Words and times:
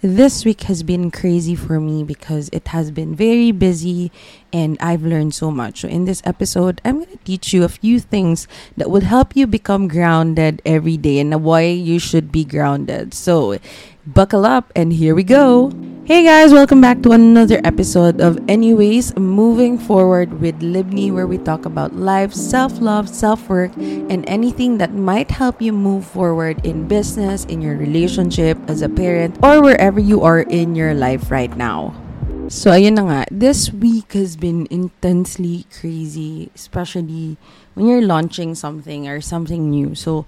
this 0.00 0.44
week 0.44 0.62
has 0.62 0.82
been 0.82 1.10
crazy 1.10 1.54
for 1.54 1.80
me 1.80 2.04
because 2.04 2.48
it 2.52 2.68
has 2.68 2.90
been 2.90 3.14
very 3.14 3.50
busy 3.50 4.12
and 4.52 4.76
I've 4.80 5.02
learned 5.02 5.34
so 5.34 5.50
much. 5.50 5.80
So, 5.80 5.88
in 5.88 6.04
this 6.04 6.22
episode, 6.24 6.80
I'm 6.84 6.96
going 6.96 7.10
to 7.10 7.24
teach 7.24 7.52
you 7.52 7.64
a 7.64 7.68
few 7.68 7.98
things 7.98 8.46
that 8.76 8.90
will 8.90 9.02
help 9.02 9.34
you 9.34 9.46
become 9.46 9.88
grounded 9.88 10.62
every 10.64 10.96
day 10.96 11.18
and 11.18 11.42
why 11.42 11.62
you 11.62 11.98
should 11.98 12.30
be 12.30 12.44
grounded. 12.44 13.12
So, 13.12 13.58
buckle 14.06 14.46
up 14.46 14.72
and 14.76 14.92
here 14.92 15.14
we 15.14 15.24
go. 15.24 15.72
Hey 16.08 16.24
guys, 16.24 16.56
welcome 16.56 16.80
back 16.80 17.04
to 17.04 17.12
another 17.12 17.60
episode 17.68 18.18
of 18.24 18.40
Anyways 18.48 19.12
Moving 19.20 19.76
Forward 19.76 20.40
with 20.40 20.56
Libni, 20.64 21.12
where 21.12 21.26
we 21.26 21.36
talk 21.36 21.66
about 21.66 21.92
life, 22.00 22.32
self 22.32 22.80
love, 22.80 23.12
self 23.12 23.46
work, 23.46 23.76
and 23.76 24.24
anything 24.24 24.78
that 24.78 24.94
might 24.96 25.30
help 25.30 25.60
you 25.60 25.74
move 25.76 26.08
forward 26.08 26.64
in 26.64 26.88
business, 26.88 27.44
in 27.44 27.60
your 27.60 27.76
relationship, 27.76 28.56
as 28.72 28.80
a 28.80 28.88
parent, 28.88 29.36
or 29.44 29.60
wherever 29.60 30.00
you 30.00 30.24
are 30.24 30.40
in 30.40 30.72
your 30.74 30.94
life 30.94 31.30
right 31.30 31.54
now. 31.60 31.92
So, 32.48 32.72
ayun 32.72 32.96
na 32.96 33.04
nga, 33.04 33.20
this 33.28 33.68
week 33.68 34.16
has 34.16 34.32
been 34.32 34.64
intensely 34.72 35.68
crazy, 35.68 36.48
especially 36.56 37.36
when 37.76 37.84
you're 37.84 38.00
launching 38.00 38.56
something 38.56 39.04
or 39.04 39.20
something 39.20 39.68
new. 39.68 39.92
So, 39.92 40.24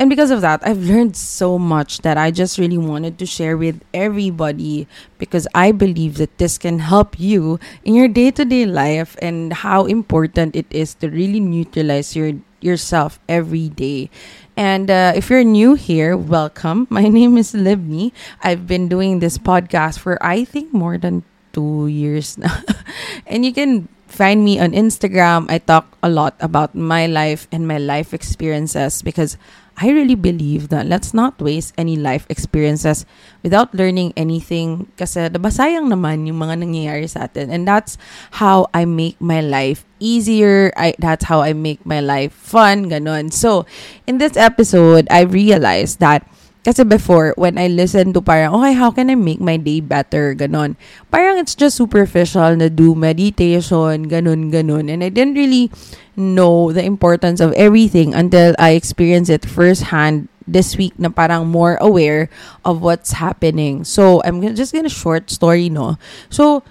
and 0.00 0.08
because 0.08 0.30
of 0.30 0.40
that, 0.40 0.64
I've 0.64 0.80
learned 0.80 1.14
so 1.14 1.58
much 1.58 2.00
that 2.08 2.16
I 2.16 2.30
just 2.30 2.56
really 2.56 2.78
wanted 2.78 3.18
to 3.18 3.26
share 3.26 3.58
with 3.58 3.84
everybody 3.92 4.88
because 5.18 5.46
I 5.54 5.72
believe 5.72 6.16
that 6.16 6.38
this 6.38 6.56
can 6.56 6.78
help 6.78 7.20
you 7.20 7.60
in 7.84 7.94
your 7.94 8.08
day 8.08 8.30
to 8.30 8.46
day 8.46 8.64
life 8.64 9.14
and 9.20 9.52
how 9.52 9.84
important 9.84 10.56
it 10.56 10.64
is 10.70 10.94
to 11.04 11.10
really 11.10 11.38
neutralize 11.38 12.16
your 12.16 12.32
yourself 12.64 13.20
every 13.28 13.68
day. 13.68 14.08
And 14.56 14.90
uh, 14.90 15.12
if 15.14 15.28
you're 15.28 15.44
new 15.44 15.74
here, 15.74 16.16
welcome. 16.16 16.86
My 16.90 17.04
name 17.04 17.36
is 17.36 17.52
Libni. 17.52 18.12
I've 18.40 18.66
been 18.66 18.88
doing 18.88 19.20
this 19.20 19.36
podcast 19.36 19.98
for 19.98 20.16
I 20.24 20.48
think 20.48 20.72
more 20.72 20.96
than 20.96 21.24
two 21.52 21.88
years 21.88 22.38
now. 22.40 22.56
and 23.26 23.44
you 23.44 23.52
can 23.52 23.88
find 24.10 24.44
me 24.44 24.58
on 24.58 24.72
Instagram. 24.72 25.46
I 25.50 25.58
talk 25.58 25.86
a 26.02 26.08
lot 26.08 26.34
about 26.40 26.74
my 26.74 27.06
life 27.06 27.46
and 27.52 27.66
my 27.68 27.78
life 27.78 28.12
experiences 28.12 29.02
because 29.02 29.36
I 29.80 29.88
really 29.88 30.14
believe 30.14 30.68
that 30.68 30.84
let's 30.84 31.16
not 31.16 31.40
waste 31.40 31.72
any 31.80 31.96
life 31.96 32.28
experiences 32.28 33.08
without 33.40 33.72
learning 33.72 34.12
anything 34.12 34.92
kasi 35.00 35.32
diba 35.32 35.48
sayang 35.48 35.88
naman 35.88 36.28
yung 36.28 36.36
mga 36.36 36.60
nangyayari 36.60 37.08
sa 37.08 37.24
atin. 37.24 37.48
And 37.48 37.64
that's 37.64 37.96
how 38.36 38.68
I 38.76 38.84
make 38.84 39.16
my 39.24 39.40
life 39.40 39.88
easier. 39.96 40.68
I, 40.76 40.92
that's 41.00 41.24
how 41.24 41.40
I 41.40 41.56
make 41.56 41.80
my 41.88 42.04
life 42.04 42.36
fun, 42.36 42.92
ganun. 42.92 43.32
So, 43.32 43.64
in 44.04 44.20
this 44.20 44.36
episode, 44.36 45.08
I 45.08 45.24
realized 45.24 45.96
that 46.04 46.28
kasi 46.70 46.86
before, 46.86 47.34
when 47.34 47.58
I 47.58 47.66
listen 47.66 48.14
to 48.14 48.22
parang, 48.22 48.54
okay, 48.54 48.78
how 48.78 48.94
can 48.94 49.10
I 49.10 49.18
make 49.18 49.42
my 49.42 49.58
day 49.58 49.82
better? 49.82 50.38
Ganon. 50.38 50.78
Parang 51.10 51.42
it's 51.42 51.58
just 51.58 51.74
superficial 51.74 52.54
na 52.54 52.70
do 52.70 52.94
meditation, 52.94 54.06
ganon, 54.06 54.54
ganon. 54.54 54.86
And 54.86 55.02
I 55.02 55.10
didn't 55.10 55.34
really 55.34 55.74
know 56.14 56.70
the 56.70 56.86
importance 56.86 57.42
of 57.42 57.50
everything 57.58 58.14
until 58.14 58.54
I 58.54 58.78
experienced 58.78 59.34
it 59.34 59.42
firsthand 59.42 60.30
this 60.46 60.78
week 60.78 60.94
na 60.94 61.10
parang 61.10 61.50
more 61.50 61.74
aware 61.82 62.30
of 62.62 62.86
what's 62.86 63.18
happening. 63.18 63.82
So, 63.82 64.22
I'm 64.22 64.38
just 64.54 64.70
gonna 64.70 64.86
short 64.86 65.26
story, 65.26 65.66
no? 65.66 65.98
So, 66.30 66.62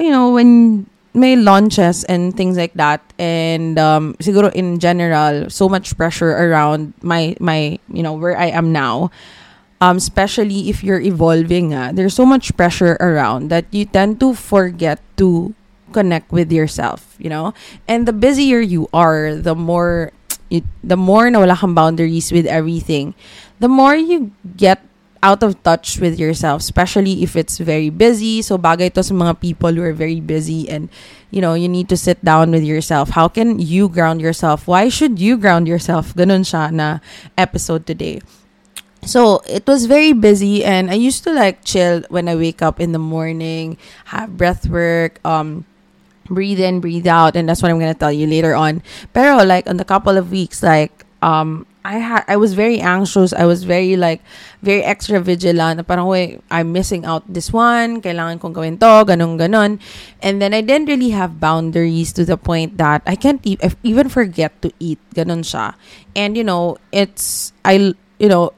you 0.00 0.08
know, 0.08 0.32
when 0.32 0.88
may 1.12 1.36
launches 1.36 2.04
and 2.04 2.32
things 2.36 2.56
like 2.56 2.72
that 2.72 3.04
and 3.20 3.78
um 3.78 4.16
siguro 4.16 4.48
in 4.56 4.80
general 4.80 5.44
so 5.50 5.68
much 5.68 5.92
pressure 5.96 6.32
around 6.32 6.92
my 7.04 7.36
my 7.36 7.76
you 7.92 8.02
know 8.02 8.16
where 8.16 8.32
I 8.32 8.48
am 8.48 8.72
now 8.72 9.12
um 9.82 9.98
especially 9.98 10.70
if 10.70 10.86
you're 10.86 11.02
evolving 11.02 11.74
uh, 11.74 11.90
there's 11.90 12.14
so 12.14 12.24
much 12.24 12.54
pressure 12.56 12.94
around 13.02 13.50
that 13.50 13.66
you 13.74 13.84
tend 13.84 14.22
to 14.22 14.32
forget 14.32 15.02
to 15.18 15.52
connect 15.90 16.30
with 16.30 16.54
yourself 16.54 17.18
you 17.18 17.28
know 17.28 17.52
and 17.90 18.06
the 18.06 18.14
busier 18.14 18.62
you 18.62 18.86
are 18.94 19.34
the 19.34 19.58
more 19.58 20.14
you, 20.48 20.62
the 20.86 20.96
more 20.96 21.28
na 21.28 21.42
wala 21.42 21.58
kang 21.58 21.74
boundaries 21.74 22.30
with 22.30 22.46
everything 22.46 23.12
the 23.58 23.68
more 23.68 23.98
you 23.98 24.30
get 24.56 24.78
out 25.22 25.42
of 25.42 25.54
touch 25.62 26.02
with 26.02 26.18
yourself, 26.18 26.60
especially 26.60 27.22
if 27.22 27.36
it's 27.36 27.58
very 27.58 27.90
busy. 27.90 28.42
So 28.42 28.58
bagay 28.58 28.92
to 28.98 29.06
sa 29.06 29.14
mga 29.14 29.38
people 29.38 29.70
who 29.70 29.82
are 29.82 29.94
very 29.94 30.18
busy 30.18 30.68
and 30.68 30.90
you 31.30 31.40
know, 31.40 31.54
you 31.54 31.70
need 31.70 31.88
to 31.88 31.96
sit 31.96 32.20
down 32.26 32.50
with 32.50 32.66
yourself. 32.66 33.14
How 33.14 33.28
can 33.30 33.58
you 33.58 33.88
ground 33.88 34.20
yourself? 34.20 34.66
Why 34.66 34.90
should 34.90 35.22
you 35.22 35.38
ground 35.38 35.70
yourself? 35.70 36.12
Ganun 36.12 36.44
siya 36.44 36.74
na 36.74 36.98
episode 37.38 37.86
today. 37.86 38.20
So 39.04 39.42
it 39.50 39.66
was 39.66 39.86
very 39.86 40.12
busy 40.12 40.64
and 40.64 40.90
I 40.90 40.94
used 40.94 41.24
to 41.24 41.32
like 41.34 41.64
chill 41.64 42.02
when 42.08 42.28
I 42.28 42.36
wake 42.36 42.62
up 42.62 42.78
in 42.78 42.92
the 42.92 43.02
morning, 43.02 43.76
have 44.14 44.36
breath 44.38 44.68
work, 44.70 45.18
um 45.26 45.66
breathe 46.30 46.60
in, 46.60 46.78
breathe 46.80 47.06
out, 47.06 47.34
and 47.34 47.48
that's 47.48 47.60
what 47.62 47.70
I'm 47.70 47.80
gonna 47.82 47.98
tell 47.98 48.12
you 48.14 48.26
later 48.30 48.54
on. 48.54 48.82
Pero 49.12 49.42
like 49.42 49.66
on 49.66 49.76
the 49.76 49.84
couple 49.84 50.16
of 50.16 50.30
weeks, 50.30 50.62
like 50.62 50.94
um 51.20 51.66
I 51.84 51.98
had 51.98 52.22
I 52.30 52.38
was 52.38 52.54
very 52.54 52.78
anxious. 52.78 53.34
I 53.34 53.42
was 53.42 53.66
very 53.66 53.98
like 53.98 54.22
very 54.62 54.86
extra 54.86 55.18
vigilant. 55.18 55.82
Parang 55.82 56.06
wait, 56.06 56.38
I'm 56.46 56.70
missing 56.70 57.02
out 57.02 57.26
this 57.26 57.50
one. 57.50 57.98
Kailangan 58.06 58.38
kong 58.38 58.54
gawin 58.54 58.78
to, 58.78 59.02
ganun 59.02 59.34
ganon. 59.34 59.82
And 60.22 60.38
then 60.38 60.54
I 60.54 60.62
didn't 60.62 60.86
really 60.86 61.10
have 61.10 61.42
boundaries 61.42 62.14
to 62.14 62.24
the 62.24 62.38
point 62.38 62.78
that 62.78 63.02
I 63.02 63.18
can't 63.18 63.42
e- 63.42 63.58
even 63.82 64.06
forget 64.08 64.54
to 64.62 64.70
eat. 64.78 65.02
Ganon 65.10 65.42
siya. 65.42 65.74
And 66.14 66.38
you 66.38 66.46
know, 66.46 66.78
it's 66.94 67.50
I 67.66 67.98
you 68.22 68.30
know, 68.30 68.54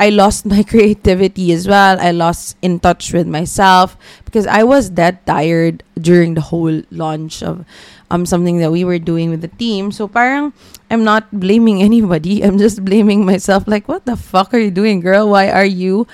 I 0.00 0.08
lost 0.08 0.48
my 0.48 0.62
creativity 0.72 1.52
as 1.52 1.68
well. 1.68 2.00
I 2.00 2.10
lost 2.10 2.56
in 2.62 2.80
touch 2.80 3.12
with 3.12 3.28
myself 3.28 4.00
because 4.24 4.46
I 4.48 4.64
was 4.64 4.96
that 4.96 5.26
tired 5.26 5.84
during 6.00 6.32
the 6.32 6.40
whole 6.40 6.80
launch 6.90 7.44
of 7.44 7.68
um 8.10 8.24
something 8.24 8.58
that 8.64 8.72
we 8.72 8.82
were 8.82 8.98
doing 8.98 9.28
with 9.28 9.44
the 9.44 9.52
team. 9.60 9.92
So 9.92 10.08
parang 10.08 10.56
I'm 10.88 11.04
not 11.04 11.28
blaming 11.28 11.82
anybody. 11.90 12.40
I'm 12.40 12.56
just 12.56 12.82
blaming 12.82 13.28
myself 13.28 13.68
like 13.68 13.86
what 13.92 14.08
the 14.08 14.16
fuck 14.16 14.56
are 14.56 14.58
you 14.58 14.72
doing, 14.72 15.04
girl? 15.04 15.28
Why 15.28 15.52
are 15.52 15.68
you 15.68 16.08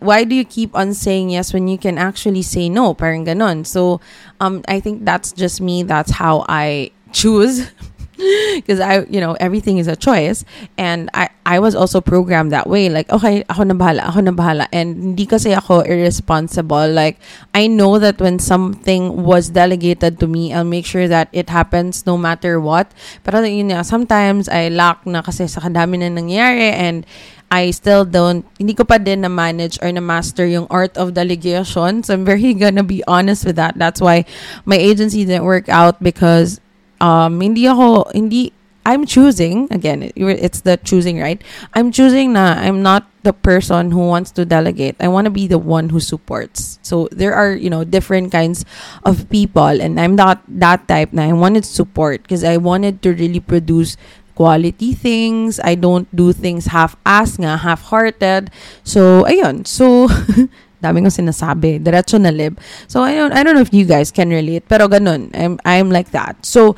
why 0.00 0.24
do 0.24 0.32
you 0.34 0.48
keep 0.48 0.72
on 0.72 0.96
saying 0.96 1.28
yes 1.28 1.52
when 1.52 1.68
you 1.68 1.76
can 1.76 2.00
actually 2.00 2.40
say 2.40 2.72
no? 2.72 2.96
Parang 2.96 3.28
ganon. 3.28 3.68
So 3.68 4.00
um 4.40 4.64
I 4.64 4.80
think 4.80 5.04
that's 5.04 5.36
just 5.36 5.60
me. 5.60 5.84
That's 5.84 6.16
how 6.16 6.48
I 6.48 6.90
choose 7.12 7.68
because 8.54 8.80
I, 8.80 9.04
you 9.10 9.20
know, 9.20 9.34
everything 9.40 9.78
is 9.78 9.86
a 9.86 9.96
choice. 9.96 10.44
And 10.78 11.10
I, 11.14 11.30
I 11.46 11.58
was 11.58 11.74
also 11.74 12.00
programmed 12.00 12.52
that 12.52 12.68
way. 12.68 12.88
Like, 12.88 13.10
okay, 13.10 13.44
ako 13.48 13.64
na 13.64 13.74
bahala, 13.74 14.08
ako 14.08 14.20
na 14.20 14.32
bahala. 14.32 14.66
And 14.72 15.14
hindi 15.14 15.26
kasi 15.26 15.52
ako 15.52 15.80
irresponsible. 15.82 16.88
Like, 16.90 17.18
I 17.52 17.66
know 17.66 17.98
that 17.98 18.20
when 18.20 18.38
something 18.38 19.22
was 19.22 19.50
delegated 19.50 20.20
to 20.20 20.26
me, 20.26 20.52
I'll 20.54 20.64
make 20.64 20.86
sure 20.86 21.08
that 21.08 21.28
it 21.32 21.50
happens 21.50 22.06
no 22.06 22.16
matter 22.16 22.60
what. 22.60 22.92
Pero 23.24 23.42
yun 23.42 23.72
sometimes 23.84 24.48
I 24.48 24.68
lack 24.68 25.06
na 25.06 25.22
kasi 25.22 25.46
sa 25.48 25.60
kadami 25.60 25.98
na 25.98 26.08
nangyayari 26.08 26.72
and 26.72 27.06
I 27.54 27.70
still 27.70 28.04
don't, 28.04 28.42
hindi 28.58 28.74
ko 28.74 28.82
pa 28.82 28.98
din 28.98 29.22
na-manage 29.22 29.78
or 29.78 29.92
na-master 29.92 30.42
yung 30.42 30.66
art 30.70 30.96
of 30.98 31.14
delegation. 31.14 32.02
So 32.02 32.14
I'm 32.14 32.24
very 32.24 32.54
gonna 32.58 32.82
be 32.82 33.04
honest 33.06 33.44
with 33.46 33.56
that. 33.56 33.78
That's 33.78 34.00
why 34.00 34.24
my 34.64 34.74
agency 34.74 35.24
didn't 35.24 35.44
work 35.44 35.68
out 35.68 36.02
because 36.02 36.58
um, 37.04 37.40
hindi 37.40 37.68
ako, 37.68 38.08
hindi, 38.16 38.52
I'm 38.86 39.04
choosing, 39.04 39.68
again, 39.70 40.12
it's 40.16 40.60
the 40.60 40.76
choosing, 40.76 41.20
right? 41.20 41.40
I'm 41.72 41.92
choosing 41.92 42.32
na 42.32 42.56
I'm 42.56 42.82
not 42.82 43.08
the 43.24 43.32
person 43.32 43.90
who 43.90 44.08
wants 44.08 44.30
to 44.32 44.44
delegate. 44.44 44.96
I 45.00 45.08
want 45.08 45.24
to 45.24 45.32
be 45.32 45.46
the 45.46 45.58
one 45.58 45.88
who 45.88 46.00
supports. 46.00 46.78
So 46.82 47.08
there 47.10 47.32
are, 47.32 47.52
you 47.52 47.70
know, 47.70 47.84
different 47.84 48.32
kinds 48.32 48.64
of 49.04 49.28
people 49.30 49.80
and 49.80 49.98
I'm 49.98 50.16
not 50.16 50.44
that 50.48 50.86
type 50.88 51.12
na 51.12 51.24
I 51.24 51.32
wanted 51.32 51.64
support 51.64 52.22
because 52.22 52.44
I 52.44 52.58
wanted 52.58 53.00
to 53.02 53.14
really 53.14 53.40
produce 53.40 53.96
quality 54.34 54.92
things. 54.92 55.58
I 55.64 55.74
don't 55.74 56.04
do 56.14 56.32
things 56.32 56.66
half-ass 56.66 57.38
nga, 57.38 57.56
half-hearted. 57.56 58.50
So, 58.84 59.24
ayun. 59.24 59.66
So, 59.66 60.08
dami 60.84 61.00
kong 61.00 61.16
sinasabi. 61.16 61.80
Diretso 61.80 62.20
na 62.20 62.28
lib. 62.28 62.60
So, 62.86 63.00
I 63.00 63.16
don't, 63.16 63.32
I 63.32 63.40
don't 63.40 63.56
know 63.56 63.64
if 63.64 63.72
you 63.72 63.88
guys 63.88 64.12
can 64.12 64.28
relate. 64.28 64.68
Pero 64.68 64.86
ganun. 64.88 65.32
I'm, 65.32 65.56
I'm 65.64 65.88
like 65.88 66.12
that. 66.12 66.36
So, 66.44 66.76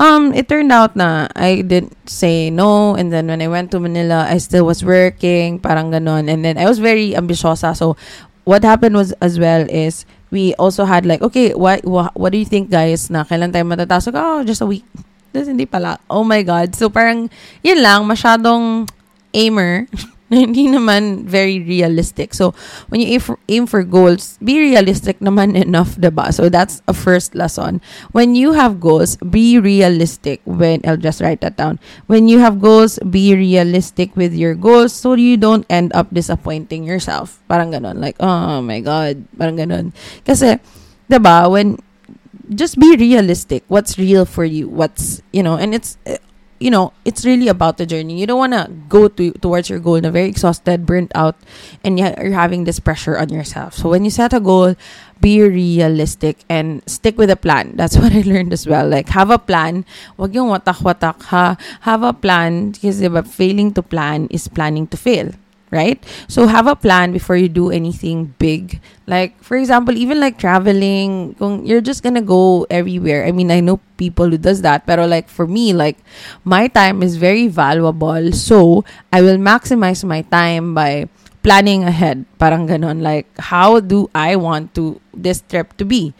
um, 0.00 0.32
it 0.32 0.48
turned 0.48 0.72
out 0.72 0.96
na 0.96 1.28
I 1.36 1.60
didn't 1.60 1.92
say 2.08 2.48
no. 2.48 2.96
And 2.96 3.12
then 3.12 3.28
when 3.28 3.44
I 3.44 3.48
went 3.48 3.70
to 3.76 3.80
Manila, 3.80 4.24
I 4.24 4.40
still 4.40 4.64
was 4.64 4.80
working. 4.80 5.60
Parang 5.60 5.92
ganun. 5.92 6.32
And 6.32 6.40
then 6.40 6.56
I 6.56 6.64
was 6.64 6.80
very 6.80 7.12
ambisyosa. 7.12 7.76
So, 7.76 8.00
what 8.48 8.64
happened 8.64 8.96
was 8.96 9.12
as 9.20 9.38
well 9.38 9.68
is 9.68 10.08
we 10.32 10.54
also 10.56 10.84
had 10.88 11.04
like, 11.04 11.20
okay, 11.22 11.52
what, 11.52 11.84
what, 11.84 12.16
what 12.16 12.32
do 12.32 12.38
you 12.38 12.48
think 12.48 12.70
guys 12.70 13.10
na 13.10 13.22
kailan 13.22 13.52
tayo 13.52 13.68
matatasok? 13.68 14.16
Oh, 14.16 14.42
just 14.42 14.64
a 14.64 14.66
week. 14.66 14.84
Tapos 15.32 15.48
hindi 15.48 15.64
pala. 15.64 16.00
Oh 16.08 16.24
my 16.24 16.42
God. 16.44 16.74
So 16.76 16.88
parang, 16.88 17.30
yun 17.64 17.80
lang, 17.80 18.04
masyadong 18.04 18.88
aimer. 19.32 19.86
hindi 20.40 20.64
naman 20.64 21.28
very 21.28 21.60
realistic. 21.60 22.32
So, 22.32 22.56
when 22.88 23.04
you 23.04 23.12
aim 23.12 23.20
for, 23.20 23.36
aim 23.52 23.68
for 23.68 23.84
goals, 23.84 24.40
be 24.40 24.56
realistic 24.56 25.20
naman 25.20 25.52
enough, 25.68 26.00
diba? 26.00 26.32
So, 26.32 26.48
that's 26.48 26.80
a 26.88 26.96
first 26.96 27.36
lesson. 27.36 27.84
When 28.16 28.34
you 28.34 28.56
have 28.56 28.80
goals, 28.80 29.20
be 29.20 29.60
realistic. 29.60 30.40
When, 30.48 30.80
I'll 30.88 30.96
just 30.96 31.20
write 31.20 31.44
that 31.44 31.60
down. 31.60 31.78
When 32.08 32.32
you 32.32 32.40
have 32.40 32.64
goals, 32.64 32.98
be 33.04 33.36
realistic 33.36 34.16
with 34.16 34.32
your 34.32 34.54
goals 34.56 34.96
so 34.96 35.12
you 35.12 35.36
don't 35.36 35.68
end 35.68 35.92
up 35.92 36.08
disappointing 36.08 36.84
yourself. 36.84 37.44
Parang 37.46 37.76
ganon. 37.76 38.00
Like, 38.00 38.16
oh 38.18 38.64
my 38.64 38.80
God. 38.80 39.28
Parang 39.36 39.60
ganon. 39.60 39.92
Kasi, 40.24 40.56
diba, 41.12 41.52
when, 41.52 41.76
just 42.48 42.80
be 42.80 42.96
realistic. 42.96 43.64
What's 43.68 43.98
real 44.00 44.24
for 44.24 44.48
you? 44.48 44.68
What's, 44.68 45.20
you 45.32 45.42
know, 45.42 45.60
and 45.60 45.76
it's, 45.76 46.00
you 46.62 46.70
know, 46.70 46.94
it's 47.04 47.26
really 47.26 47.48
about 47.48 47.76
the 47.76 47.84
journey. 47.84 48.20
You 48.20 48.26
don't 48.26 48.38
want 48.38 48.54
to 48.54 48.70
go 48.88 49.08
to 49.08 49.32
towards 49.42 49.68
your 49.68 49.82
goal 49.82 49.98
na 49.98 50.14
very 50.14 50.30
exhausted, 50.30 50.86
burnt 50.86 51.10
out, 51.14 51.34
and 51.82 51.98
yet 51.98 52.16
you're 52.22 52.38
having 52.38 52.62
this 52.62 52.78
pressure 52.78 53.18
on 53.18 53.28
yourself. 53.34 53.74
So 53.74 53.90
when 53.90 54.06
you 54.06 54.14
set 54.14 54.32
a 54.32 54.38
goal, 54.38 54.78
be 55.20 55.42
realistic 55.42 56.46
and 56.48 56.82
stick 56.86 57.18
with 57.18 57.30
a 57.30 57.36
plan. 57.36 57.74
That's 57.78 57.98
what 57.98 58.14
I 58.14 58.22
learned 58.22 58.54
as 58.54 58.66
well. 58.66 58.86
Like 58.86 59.10
have 59.10 59.30
a 59.30 59.42
plan. 59.42 59.84
Wag 60.16 60.34
yung 60.34 60.54
watak-watak 60.54 61.34
ha. 61.34 61.58
Have 61.82 62.06
a 62.06 62.14
plan 62.14 62.70
because 62.70 63.02
failing 63.26 63.74
to 63.74 63.82
plan 63.82 64.30
is 64.30 64.46
planning 64.46 64.86
to 64.94 64.96
fail 64.96 65.34
right? 65.72 65.98
So 66.28 66.46
have 66.46 66.68
a 66.68 66.76
plan 66.76 67.10
before 67.10 67.34
you 67.34 67.48
do 67.48 67.72
anything 67.72 68.36
big. 68.38 68.78
Like 69.08 69.34
for 69.42 69.56
example, 69.56 69.96
even 69.96 70.20
like 70.20 70.38
traveling, 70.38 71.34
you're 71.64 71.80
just 71.80 72.04
gonna 72.04 72.22
go 72.22 72.68
everywhere. 72.68 73.24
I 73.24 73.32
mean, 73.32 73.50
I 73.50 73.60
know 73.60 73.80
people 73.96 74.28
who 74.28 74.38
does 74.38 74.60
that, 74.62 74.84
but 74.86 75.00
like 75.08 75.32
for 75.32 75.48
me, 75.48 75.72
like 75.72 75.96
my 76.44 76.68
time 76.68 77.02
is 77.02 77.16
very 77.16 77.48
valuable. 77.48 78.30
So 78.36 78.84
I 79.10 79.24
will 79.24 79.40
maximize 79.40 80.04
my 80.04 80.22
time 80.28 80.76
by 80.76 81.08
planning 81.42 81.82
ahead. 81.82 82.28
Parang 82.38 82.68
ganon. 82.68 83.00
Like 83.00 83.26
how 83.40 83.80
do 83.80 84.12
I 84.14 84.36
want 84.36 84.76
to 84.76 85.00
this 85.16 85.42
trip 85.48 85.74
to 85.80 85.88
be? 85.88 86.12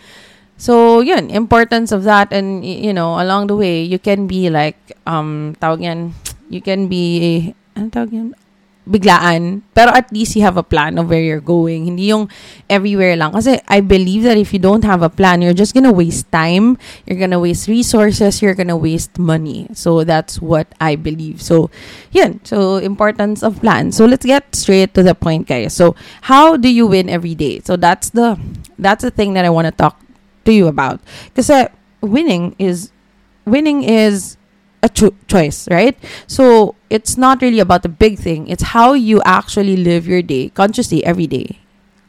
So, 0.62 1.02
yun, 1.02 1.26
importance 1.34 1.90
of 1.90 2.04
that 2.06 2.32
and 2.32 2.64
you 2.64 2.94
know, 2.94 3.18
along 3.18 3.48
the 3.48 3.56
way, 3.58 3.82
you 3.82 3.98
can 3.98 4.30
be 4.30 4.48
like 4.48 4.78
um 5.10 5.58
tawag 5.58 5.82
yan, 5.82 6.14
you 6.48 6.62
can 6.62 6.86
be 6.86 7.50
ano 7.74 7.90
tawag 7.90 8.14
yan? 8.14 8.28
Biglaan. 8.88 9.62
Pero 9.74 9.94
at 9.94 10.10
least 10.10 10.34
you 10.34 10.42
have 10.42 10.58
a 10.58 10.66
plan 10.66 10.98
of 10.98 11.08
where 11.08 11.22
you're 11.22 11.42
going. 11.42 11.86
Hindi 11.86 12.10
yung 12.10 12.28
everywhere 12.66 13.14
lang. 13.16 13.32
Kasi 13.32 13.62
I 13.68 13.80
believe 13.80 14.26
that 14.26 14.36
if 14.36 14.52
you 14.52 14.58
don't 14.58 14.84
have 14.84 15.02
a 15.02 15.10
plan, 15.10 15.42
you're 15.42 15.56
just 15.56 15.74
gonna 15.74 15.92
waste 15.92 16.30
time. 16.32 16.78
You're 17.06 17.18
gonna 17.18 17.38
waste 17.38 17.68
resources. 17.68 18.42
You're 18.42 18.58
gonna 18.58 18.76
waste 18.76 19.18
money. 19.18 19.68
So 19.74 20.02
that's 20.04 20.42
what 20.42 20.66
I 20.80 20.96
believe. 20.96 21.42
So, 21.42 21.70
yun. 22.10 22.40
So, 22.44 22.76
importance 22.78 23.42
of 23.42 23.60
plan. 23.60 23.92
So, 23.92 24.04
let's 24.04 24.26
get 24.26 24.54
straight 24.54 24.94
to 24.94 25.02
the 25.02 25.14
point, 25.14 25.46
guys. 25.46 25.74
So, 25.74 25.94
how 26.22 26.56
do 26.56 26.68
you 26.68 26.86
win 26.86 27.08
every 27.08 27.34
day? 27.34 27.60
So, 27.60 27.76
that's 27.76 28.10
the, 28.10 28.38
that's 28.78 29.02
the 29.02 29.10
thing 29.10 29.34
that 29.34 29.44
I 29.44 29.50
want 29.50 29.66
to 29.66 29.72
talk 29.72 30.00
to 30.44 30.52
you 30.52 30.66
about. 30.66 31.00
Kasi 31.34 31.68
winning 32.00 32.54
is, 32.58 32.90
winning 33.46 33.82
is 33.84 34.36
a 34.82 34.88
cho- 34.88 35.14
choice, 35.28 35.68
right? 35.70 35.96
So 36.26 36.74
it's 36.90 37.16
not 37.16 37.40
really 37.40 37.60
about 37.60 37.82
the 37.82 37.88
big 37.88 38.18
thing. 38.18 38.48
It's 38.48 38.74
how 38.74 38.92
you 38.94 39.22
actually 39.24 39.76
live 39.76 40.06
your 40.06 40.22
day 40.22 40.50
consciously 40.50 41.04
every 41.04 41.26
day. 41.26 41.58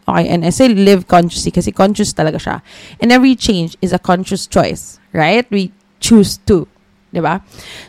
Okay, 0.08 0.28
and 0.28 0.44
I 0.44 0.50
say 0.50 0.68
live 0.68 1.08
consciously 1.08 1.52
because 1.52 1.66
kasi 1.66 1.72
conscious 1.72 2.12
talaga 2.14 2.36
siya. 2.36 2.62
And 3.00 3.12
every 3.12 3.36
change 3.36 3.78
is 3.82 3.94
a 3.94 4.00
conscious 4.00 4.48
choice, 4.48 5.00
right? 5.14 5.50
We 5.50 5.72
choose 6.02 6.38
to, 6.52 6.68
diba? 7.14 7.40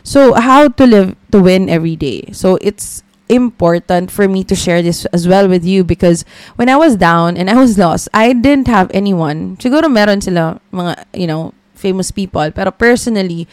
So 0.03 0.33
how 0.33 0.69
to 0.69 0.83
live 0.85 1.15
to 1.31 1.41
win 1.41 1.67
every 1.67 1.97
day. 1.97 2.31
So 2.31 2.57
it's 2.61 3.03
important 3.27 4.11
for 4.11 4.29
me 4.29 4.45
to 4.45 4.55
share 4.55 4.81
this 4.81 5.03
as 5.11 5.27
well 5.27 5.49
with 5.49 5.65
you 5.65 5.83
because 5.83 6.23
when 6.55 6.69
I 6.69 6.77
was 6.77 6.95
down 6.95 7.35
and 7.35 7.49
I 7.49 7.57
was 7.59 7.77
lost, 7.77 8.07
I 8.13 8.31
didn't 8.31 8.67
have 8.67 8.89
anyone. 8.93 9.57
Siguro 9.57 9.91
meron 9.91 10.21
sila 10.21 10.61
mga, 10.71 11.03
you 11.13 11.27
know, 11.27 11.53
famous 11.73 12.11
people. 12.11 12.47
Pero 12.51 12.71
personally, 12.71 13.47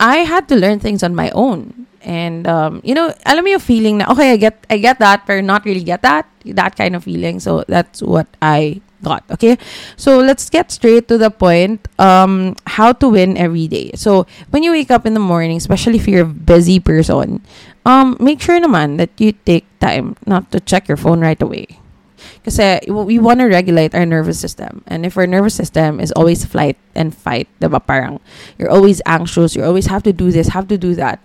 I 0.00 0.18
had 0.28 0.48
to 0.48 0.56
learn 0.56 0.80
things 0.80 1.02
on 1.02 1.14
my 1.14 1.30
own. 1.30 1.86
And 2.02 2.46
um, 2.46 2.80
you 2.84 2.94
know, 2.94 3.12
alam 3.26 3.42
mo 3.42 3.50
yung 3.50 3.64
feeling 3.64 3.98
na 3.98 4.06
okay, 4.12 4.32
I 4.32 4.36
get 4.36 4.62
I 4.70 4.78
get 4.78 4.98
that, 5.00 5.26
but 5.26 5.42
not 5.42 5.64
really 5.64 5.82
get 5.82 6.02
that. 6.02 6.30
That 6.46 6.76
kind 6.76 6.94
of 6.94 7.02
feeling. 7.02 7.40
So 7.40 7.64
that's 7.66 8.00
what 8.00 8.30
I 8.40 8.80
got. 9.02 9.26
Okay. 9.30 9.58
So 9.96 10.18
let's 10.18 10.48
get 10.48 10.70
straight 10.70 11.08
to 11.08 11.18
the 11.18 11.30
point. 11.30 11.82
Um, 11.98 12.54
how 12.66 12.92
to 13.02 13.08
win 13.08 13.36
every 13.36 13.66
day. 13.66 13.90
So 13.98 14.26
when 14.50 14.62
you 14.62 14.70
wake 14.70 14.90
up 14.90 15.04
in 15.04 15.14
the 15.14 15.22
morning, 15.22 15.56
especially 15.56 15.96
if 15.98 16.06
you're 16.06 16.22
a 16.22 16.30
busy 16.30 16.78
person, 16.78 17.42
um, 17.84 18.16
make 18.20 18.40
sure 18.40 18.60
naman 18.60 18.98
that 18.98 19.10
you 19.18 19.32
take 19.32 19.66
time 19.80 20.14
not 20.26 20.50
to 20.52 20.60
check 20.60 20.86
your 20.86 20.96
phone 20.96 21.20
right 21.20 21.40
away. 21.42 21.82
Kasi 22.44 22.80
we 22.88 23.18
want 23.18 23.40
to 23.40 23.46
regulate 23.46 23.94
our 23.94 24.06
nervous 24.06 24.38
system. 24.38 24.82
And 24.86 25.04
if 25.04 25.16
our 25.16 25.26
nervous 25.26 25.54
system 25.54 26.00
is 26.00 26.12
always 26.12 26.44
flight 26.44 26.76
and 26.94 27.14
fight, 27.14 27.48
diba 27.60 27.84
parang 27.84 28.20
you're 28.58 28.70
always 28.70 29.02
anxious, 29.06 29.56
you 29.56 29.64
always 29.64 29.86
have 29.86 30.02
to 30.04 30.12
do 30.12 30.30
this, 30.30 30.48
have 30.48 30.68
to 30.68 30.78
do 30.78 30.94
that. 30.94 31.20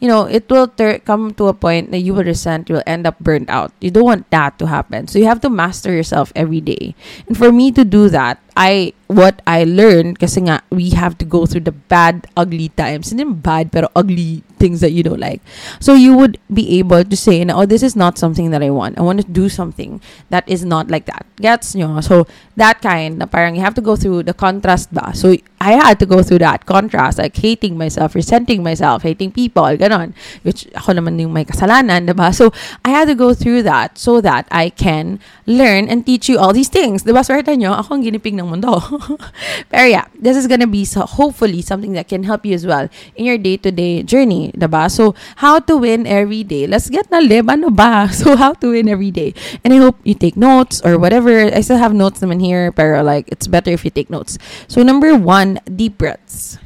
You 0.00 0.08
know, 0.08 0.24
it 0.24 0.48
will 0.48 0.68
ter- 0.68 0.98
come 1.00 1.34
to 1.34 1.48
a 1.48 1.54
point 1.54 1.90
that 1.90 2.00
you 2.00 2.14
will 2.14 2.24
resent, 2.24 2.68
you 2.68 2.76
will 2.76 2.86
end 2.86 3.06
up 3.06 3.18
burnt 3.18 3.50
out. 3.50 3.72
You 3.80 3.90
don't 3.90 4.04
want 4.04 4.30
that 4.30 4.58
to 4.60 4.66
happen. 4.66 5.08
So 5.08 5.18
you 5.18 5.26
have 5.26 5.40
to 5.42 5.50
master 5.50 5.92
yourself 5.92 6.32
every 6.34 6.60
day. 6.60 6.94
And 7.26 7.36
for 7.36 7.52
me 7.52 7.72
to 7.72 7.84
do 7.84 8.08
that, 8.08 8.40
I 8.56 8.94
what 9.08 9.40
I 9.48 9.64
learned 9.64 10.20
kasi 10.20 10.44
nga 10.44 10.60
we 10.68 10.92
have 10.92 11.16
to 11.18 11.24
go 11.24 11.48
through 11.48 11.64
the 11.64 11.72
bad 11.72 12.28
ugly 12.36 12.68
times. 12.76 13.10
Hindi 13.10 13.24
bad 13.24 13.72
pero 13.72 13.88
ugly 13.96 14.44
things 14.60 14.80
that 14.84 14.92
you 14.92 15.02
don't 15.02 15.18
like. 15.18 15.40
So 15.80 15.94
you 15.94 16.14
would 16.14 16.36
be 16.52 16.78
able 16.78 17.04
to 17.04 17.16
say, 17.16 17.40
oh, 17.48 17.64
this 17.64 17.82
is 17.82 17.96
not 17.96 18.18
something 18.18 18.50
that 18.50 18.62
I 18.62 18.70
want. 18.70 18.98
I 18.98 19.02
want 19.02 19.20
to 19.22 19.26
do 19.26 19.48
something 19.48 20.00
that 20.28 20.44
is 20.46 20.64
not 20.64 20.90
like 20.90 21.06
that. 21.06 21.24
Gets 21.40 21.74
nyo? 21.74 22.00
So 22.02 22.26
that 22.56 22.82
kind, 22.82 23.18
na 23.18 23.26
parang 23.26 23.56
you 23.56 23.62
have 23.62 23.74
to 23.74 23.80
go 23.80 23.96
through 23.96 24.24
the 24.24 24.34
contrast 24.34 24.92
ba? 24.92 25.14
So 25.14 25.34
I 25.60 25.72
had 25.72 25.98
to 26.00 26.06
go 26.06 26.22
through 26.22 26.38
that 26.38 26.66
contrast, 26.66 27.18
like 27.18 27.36
hating 27.36 27.78
myself, 27.78 28.14
resenting 28.14 28.62
myself, 28.62 29.02
hating 29.02 29.32
people, 29.32 29.64
ganon. 29.78 30.12
Which 30.42 30.66
ako 30.74 30.92
naman 30.98 31.18
yung 31.18 31.32
may 31.32 31.46
kasalanan, 31.46 32.06
diba? 32.06 32.34
So 32.34 32.52
I 32.84 32.90
had 32.90 33.08
to 33.08 33.14
go 33.14 33.32
through 33.32 33.62
that 33.64 33.96
so 33.96 34.20
that 34.20 34.46
I 34.50 34.70
can 34.70 35.18
learn 35.46 35.88
and 35.88 36.04
teach 36.04 36.28
you 36.28 36.38
all 36.38 36.52
these 36.52 36.68
things. 36.68 37.02
Diba? 37.02 37.24
Swerte 37.24 37.56
nyo, 37.56 37.72
ako 37.72 37.98
ang 37.98 38.02
ginipig 38.04 38.34
ng 38.34 38.50
mundo. 38.50 38.78
Pero 39.70 39.86
yeah, 39.86 40.06
this 40.18 40.36
is 40.36 40.46
gonna 40.46 40.66
be 40.66 40.84
so 40.84 41.02
hopefully 41.02 41.62
something 41.62 41.92
that 41.92 42.08
can 42.08 42.24
help 42.24 42.44
you 42.44 42.54
as 42.54 42.66
well 42.66 42.88
in 43.16 43.24
your 43.24 43.38
day-to-day 43.38 44.02
journey 44.02 44.52
diba? 44.58 44.90
So, 44.90 45.14
how 45.36 45.58
to 45.60 45.76
win 45.76 46.06
every 46.06 46.44
day. 46.44 46.66
Let's 46.66 46.90
get 46.90 47.10
na 47.10 47.18
live, 47.18 47.48
ano 47.48 47.70
ba? 47.70 48.08
So, 48.18 48.36
how 48.36 48.52
to 48.58 48.74
win 48.74 48.88
every 48.88 49.10
day. 49.10 49.34
And 49.62 49.72
I 49.72 49.78
hope 49.78 49.96
you 50.02 50.14
take 50.14 50.36
notes 50.36 50.82
or 50.82 50.98
whatever. 50.98 51.30
I 51.30 51.60
still 51.62 51.78
have 51.78 51.94
notes 51.94 52.20
naman 52.20 52.42
here, 52.42 52.72
pero 52.72 53.02
like, 53.02 53.28
it's 53.30 53.46
better 53.46 53.70
if 53.70 53.84
you 53.84 53.90
take 53.90 54.10
notes. 54.10 54.38
So, 54.66 54.82
number 54.82 55.14
one, 55.14 55.60
deep 55.64 55.98
breaths. 55.98 56.58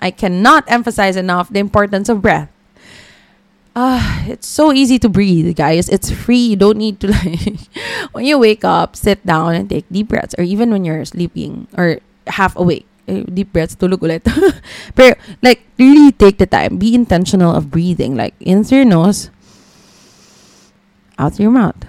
I 0.00 0.10
cannot 0.10 0.64
emphasize 0.68 1.16
enough 1.16 1.48
the 1.52 1.60
importance 1.60 2.08
of 2.08 2.20
breath. 2.22 2.55
Ah, 3.76 4.24
it's 4.24 4.48
so 4.48 4.72
easy 4.72 4.96
to 4.98 5.08
breathe, 5.12 5.52
guys. 5.52 5.92
It's 5.92 6.08
free. 6.08 6.40
You 6.40 6.56
don't 6.56 6.80
need 6.80 6.96
to 7.04 7.12
like 7.12 7.68
when 8.16 8.24
you 8.24 8.40
wake 8.40 8.64
up, 8.64 8.96
sit 8.96 9.20
down 9.28 9.52
and 9.52 9.68
take 9.68 9.84
deep 9.92 10.08
breaths, 10.08 10.34
or 10.40 10.44
even 10.48 10.72
when 10.72 10.88
you're 10.88 11.04
sleeping 11.04 11.68
or 11.76 12.00
half 12.24 12.56
awake 12.56 12.88
eh, 13.04 13.28
deep 13.28 13.52
breaths, 13.52 13.76
tulog 13.76 14.00
ulit. 14.00 14.24
Pero, 14.96 15.12
like, 15.44 15.60
really 15.76 16.08
take 16.08 16.40
the 16.40 16.48
time. 16.48 16.80
Be 16.80 16.96
intentional 16.96 17.52
of 17.52 17.70
breathing. 17.70 18.16
Like, 18.16 18.32
in 18.40 18.64
through 18.64 18.88
your 18.88 18.88
nose, 18.88 19.28
out 21.20 21.36
through 21.36 21.52
your 21.52 21.56
mouth. 21.60 21.76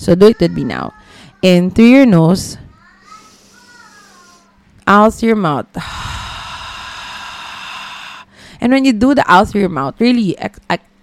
So, 0.00 0.14
do 0.14 0.32
it 0.32 0.40
with 0.40 0.56
me 0.56 0.64
now. 0.64 0.94
In 1.42 1.68
through 1.68 1.92
your 1.92 2.06
nose, 2.06 2.56
out 4.86 5.12
through 5.12 5.34
your 5.34 5.36
mouth. 5.36 5.68
And 8.60 8.72
when 8.72 8.84
you 8.84 8.92
do 8.92 9.14
the 9.14 9.24
out 9.26 9.48
through 9.48 9.64
your 9.64 9.72
mouth, 9.72 9.96
really, 9.98 10.36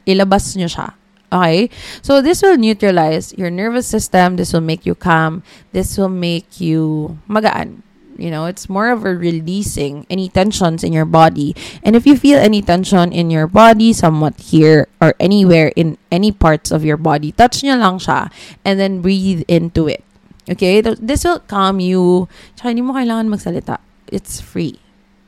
ilabas 0.06 0.56
nyo 0.56 0.70
siya. 0.70 0.94
Okay? 1.34 1.70
So 2.02 2.22
this 2.22 2.42
will 2.42 2.56
neutralize 2.58 3.34
your 3.36 3.50
nervous 3.50 3.88
system. 3.88 4.38
This 4.38 4.54
will 4.54 4.64
make 4.64 4.86
you 4.86 4.96
calm. 4.96 5.44
This 5.74 5.98
will 5.98 6.14
make 6.14 6.62
you 6.62 7.18
magaan. 7.28 7.84
You 8.18 8.32
know, 8.32 8.50
it's 8.50 8.66
more 8.66 8.90
of 8.90 9.06
a 9.06 9.14
releasing 9.14 10.08
any 10.10 10.30
tensions 10.30 10.84
in 10.84 10.90
your 10.90 11.06
body. 11.06 11.54
And 11.84 11.96
if 11.96 12.08
you 12.08 12.18
feel 12.18 12.40
any 12.40 12.64
tension 12.64 13.14
in 13.14 13.30
your 13.30 13.46
body, 13.46 13.94
somewhat 13.94 14.40
here 14.40 14.88
or 14.98 15.14
anywhere 15.20 15.70
in 15.76 16.00
any 16.10 16.32
parts 16.32 16.72
of 16.72 16.82
your 16.82 16.98
body, 16.98 17.30
touch 17.32 17.62
nyo 17.62 17.78
lang 17.78 18.02
siya 18.02 18.34
and 18.66 18.80
then 18.80 19.06
breathe 19.06 19.46
into 19.46 19.86
it. 19.86 20.02
Okay? 20.50 20.82
This 20.82 21.26
will 21.26 21.46
calm 21.46 21.78
you. 21.78 22.26
Tsaka 22.58 22.74
hindi 22.74 22.82
mo 22.82 22.98
kailangan 22.98 23.30
magsalita. 23.30 23.78
It's 24.10 24.42
free. 24.42 24.82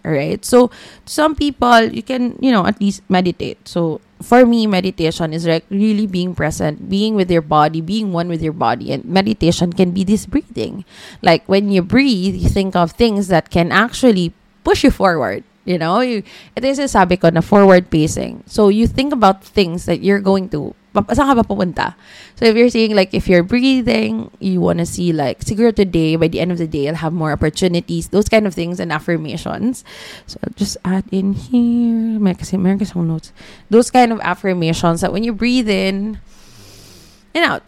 Alright? 0.09 0.41
So, 0.41 0.73
some 1.05 1.37
people, 1.37 1.93
you 1.93 2.01
can, 2.01 2.33
you 2.41 2.49
know, 2.49 2.65
at 2.65 2.81
least 2.81 3.05
meditate. 3.09 3.61
So, 3.69 4.01
for 4.17 4.43
me, 4.43 4.65
meditation 4.65 5.33
is 5.33 5.45
like 5.45 5.63
really 5.69 6.07
being 6.07 6.33
present, 6.33 6.89
being 6.89 7.13
with 7.13 7.29
your 7.29 7.45
body, 7.45 7.79
being 7.79 8.11
one 8.11 8.27
with 8.27 8.41
your 8.41 8.57
body. 8.57 8.91
And 8.91 9.05
meditation 9.05 9.71
can 9.71 9.91
be 9.91 10.03
this 10.03 10.25
breathing. 10.25 10.83
Like 11.21 11.45
when 11.45 11.69
you 11.69 11.83
breathe, 11.83 12.33
you 12.33 12.49
think 12.49 12.75
of 12.75 12.97
things 12.97 13.27
that 13.29 13.53
can 13.53 13.71
actually 13.71 14.33
push 14.63 14.83
you 14.83 14.89
forward. 14.89 15.43
You 15.69 15.77
know, 15.77 16.01
you, 16.01 16.25
ito 16.57 16.65
yung 16.65 16.81
sinasabi 16.81 17.21
ko 17.21 17.29
na 17.29 17.45
forward 17.45 17.93
pacing. 17.93 18.41
So, 18.49 18.73
you 18.73 18.89
think 18.89 19.13
about 19.13 19.45
things 19.45 19.85
that 19.85 20.01
you're 20.01 20.25
going 20.25 20.49
to, 20.57 20.73
saan 21.07 21.31
ka 21.31 21.35
ba 21.39 21.45
pupunta? 21.47 21.95
So, 22.35 22.45
if 22.45 22.55
you're 22.55 22.69
saying, 22.69 22.95
like, 22.95 23.13
if 23.13 23.27
you're 23.27 23.43
breathing, 23.43 24.31
you 24.39 24.61
want 24.61 24.79
to 24.79 24.85
see, 24.85 25.11
like, 25.11 25.41
siguro 25.41 25.75
today, 25.75 26.15
by 26.15 26.27
the 26.27 26.39
end 26.39 26.51
of 26.51 26.57
the 26.57 26.67
day, 26.67 26.87
I'll 26.87 26.95
have 26.95 27.13
more 27.13 27.31
opportunities, 27.31 28.09
those 28.09 28.29
kind 28.29 28.47
of 28.47 28.53
things 28.53 28.79
and 28.79 28.91
affirmations. 28.91 29.83
So, 30.27 30.39
I'll 30.43 30.53
just 30.55 30.77
add 30.83 31.05
in 31.11 31.33
here, 31.33 32.19
may 32.19 32.33
kasi, 32.33 32.57
meron 32.57 32.79
kasi 32.79 32.97
notes. 32.99 33.31
Those 33.69 33.91
kind 33.91 34.11
of 34.11 34.19
affirmations 34.21 35.01
that 35.01 35.13
when 35.13 35.23
you 35.23 35.33
breathe 35.33 35.69
in 35.69 36.19
and 37.33 37.45
out, 37.45 37.63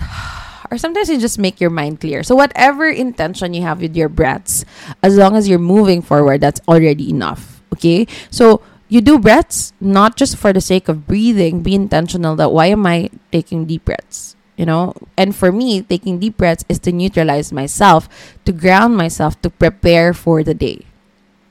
or 0.72 0.78
sometimes 0.78 1.10
you 1.10 1.20
just 1.20 1.38
make 1.38 1.60
your 1.60 1.70
mind 1.70 2.00
clear. 2.00 2.24
So 2.24 2.34
whatever 2.34 2.88
intention 2.88 3.54
you 3.54 3.62
have 3.62 3.82
with 3.82 3.96
your 3.96 4.08
breaths, 4.08 4.64
as 5.04 5.18
long 5.18 5.36
as 5.36 5.48
you're 5.48 5.60
moving 5.60 6.02
forward, 6.02 6.40
that's 6.40 6.62
already 6.68 7.10
enough. 7.10 7.62
Okay? 7.74 8.08
So 8.32 8.62
you 8.92 9.00
do 9.00 9.16
breaths 9.16 9.72
not 9.80 10.20
just 10.20 10.36
for 10.36 10.52
the 10.52 10.60
sake 10.60 10.92
of 10.92 11.08
breathing, 11.08 11.64
be 11.64 11.74
intentional 11.74 12.36
that 12.36 12.52
why 12.52 12.68
am 12.68 12.84
I 12.86 13.10
taking 13.32 13.64
deep 13.64 13.88
breaths? 13.88 14.36
You 14.60 14.68
know, 14.68 14.94
and 15.16 15.32
for 15.34 15.52
me, 15.52 15.82
taking 15.82 16.20
deep 16.20 16.36
breaths 16.36 16.68
is 16.68 16.78
to 16.86 16.92
neutralize 16.92 17.56
myself, 17.56 18.06
to 18.44 18.52
ground 18.52 19.00
myself, 19.00 19.40
to 19.42 19.50
prepare 19.50 20.14
for 20.14 20.44
the 20.44 20.54
day 20.54 20.86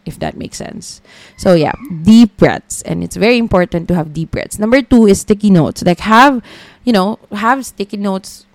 if 0.07 0.19
that 0.19 0.37
makes 0.37 0.57
sense. 0.57 1.01
So 1.37 1.55
yeah, 1.55 1.73
deep 2.03 2.37
breaths, 2.37 2.83
and 2.83 3.05
it's 3.05 3.17
very 3.17 3.37
important 3.37 3.87
to 3.89 3.95
have 3.95 4.13
deep 4.13 4.33
breaths. 4.33 4.59
Number 4.59 4.81
two 4.83 5.07
is 5.07 5.21
sticky 5.21 5.51
notes. 5.51 5.83
Like 5.85 6.01
have, 6.01 6.43
you 6.85 6.93
know, 6.93 7.19
have 7.33 7.65
sticky 7.67 7.99
notes 7.99 8.47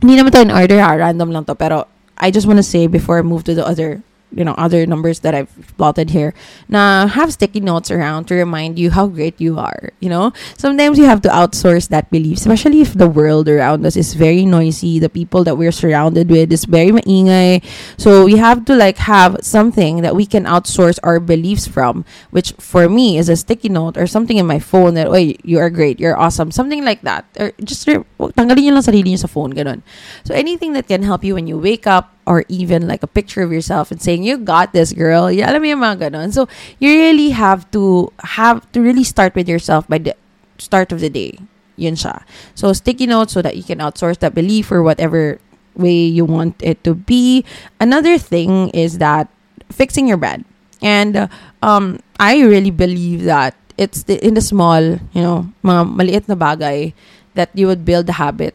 hindi 0.00 0.14
naman 0.14 0.30
to 0.30 0.42
in 0.46 0.54
order 0.54 0.78
ha, 0.78 0.94
random 0.94 1.30
lang 1.30 1.44
to. 1.46 1.54
Pero 1.54 1.86
I 2.16 2.30
just 2.30 2.46
want 2.46 2.58
to 2.58 2.66
say 2.66 2.86
before 2.86 3.18
I 3.18 3.22
move 3.22 3.44
to 3.50 3.54
the 3.54 3.66
other 3.66 4.02
you 4.32 4.44
know 4.44 4.54
other 4.58 4.86
numbers 4.86 5.20
that 5.20 5.34
I've 5.34 5.50
plotted 5.76 6.10
here. 6.10 6.34
Now 6.68 7.06
have 7.06 7.32
sticky 7.32 7.60
notes 7.60 7.90
around 7.90 8.26
to 8.28 8.34
remind 8.34 8.78
you 8.78 8.90
how 8.90 9.06
great 9.06 9.40
you 9.40 9.58
are. 9.58 9.90
You 10.00 10.08
know, 10.08 10.32
sometimes 10.56 10.98
you 10.98 11.04
have 11.06 11.22
to 11.22 11.28
outsource 11.28 11.88
that 11.88 12.10
belief, 12.10 12.38
especially 12.38 12.80
if 12.80 12.94
the 12.94 13.08
world 13.08 13.48
around 13.48 13.86
us 13.86 13.96
is 13.96 14.14
very 14.14 14.44
noisy. 14.44 14.98
The 14.98 15.08
people 15.08 15.44
that 15.44 15.56
we're 15.56 15.72
surrounded 15.72 16.30
with 16.30 16.52
is 16.52 16.64
very 16.64 16.90
maingay. 16.90 17.64
So 17.96 18.24
we 18.24 18.36
have 18.36 18.64
to 18.66 18.74
like 18.74 18.98
have 18.98 19.38
something 19.42 20.02
that 20.02 20.14
we 20.14 20.26
can 20.26 20.44
outsource 20.44 20.98
our 21.02 21.20
beliefs 21.20 21.66
from, 21.66 22.04
which 22.30 22.52
for 22.58 22.88
me 22.88 23.18
is 23.18 23.28
a 23.28 23.36
sticky 23.36 23.68
note 23.68 23.96
or 23.96 24.06
something 24.06 24.36
in 24.36 24.46
my 24.46 24.58
phone 24.58 24.94
that, 24.94 25.08
oh, 25.08 25.14
you 25.16 25.58
are 25.58 25.70
great, 25.70 26.00
you're 26.00 26.18
awesome, 26.18 26.50
something 26.50 26.84
like 26.84 27.02
that. 27.02 27.24
Or 27.38 27.52
just 27.62 27.86
tanggalin 27.86 28.60
niyo 28.60 28.72
lang 28.74 28.84
sarili 28.84 29.18
sa 29.18 29.26
phone, 29.26 29.52
ganun. 29.54 29.82
So 30.24 30.34
anything 30.34 30.72
that 30.74 30.88
can 30.88 31.02
help 31.02 31.24
you 31.24 31.34
when 31.34 31.46
you 31.46 31.58
wake 31.58 31.86
up 31.86 32.17
or 32.28 32.44
even 32.52 32.86
like 32.86 33.02
a 33.02 33.08
picture 33.08 33.40
of 33.40 33.50
yourself 33.50 33.90
and 33.90 34.04
saying, 34.04 34.22
you 34.22 34.36
got 34.36 34.76
this, 34.76 34.92
girl. 34.92 35.32
Yeah, 35.32 35.48
alam 35.48 35.64
mo 35.64 35.96
mga. 35.96 36.12
So, 36.36 36.44
you 36.76 36.92
really 36.92 37.32
have 37.32 37.64
to 37.72 38.12
have 38.36 38.60
to 38.76 38.84
really 38.84 39.02
start 39.02 39.32
with 39.32 39.48
yourself 39.48 39.88
by 39.88 39.96
the 39.96 40.12
start 40.60 40.92
of 40.92 41.00
the 41.00 41.08
day. 41.08 41.40
Yun 41.80 41.96
siya. 41.96 42.20
So, 42.52 42.76
sticky 42.76 43.08
notes 43.08 43.32
so 43.32 43.40
that 43.40 43.56
you 43.56 43.64
can 43.64 43.80
outsource 43.80 44.20
that 44.20 44.36
belief 44.36 44.68
or 44.68 44.84
whatever 44.84 45.40
way 45.72 46.04
you 46.04 46.28
want 46.28 46.60
it 46.60 46.84
to 46.84 46.92
be. 46.92 47.48
Another 47.80 48.20
thing 48.20 48.68
is 48.76 49.00
that 49.00 49.32
fixing 49.72 50.04
your 50.04 50.20
bed. 50.20 50.44
And 50.84 51.32
um, 51.64 51.98
I 52.20 52.44
really 52.44 52.70
believe 52.70 53.24
that 53.24 53.56
it's 53.80 54.04
the, 54.04 54.20
in 54.20 54.34
the 54.34 54.44
small, 54.44 55.00
you 55.16 55.22
know, 55.24 55.48
mga 55.64 55.82
maliit 55.96 56.28
na 56.28 56.36
bagay 56.36 56.92
that 57.34 57.48
you 57.54 57.66
would 57.66 57.88
build 57.88 58.10
a 58.10 58.20
habit 58.20 58.54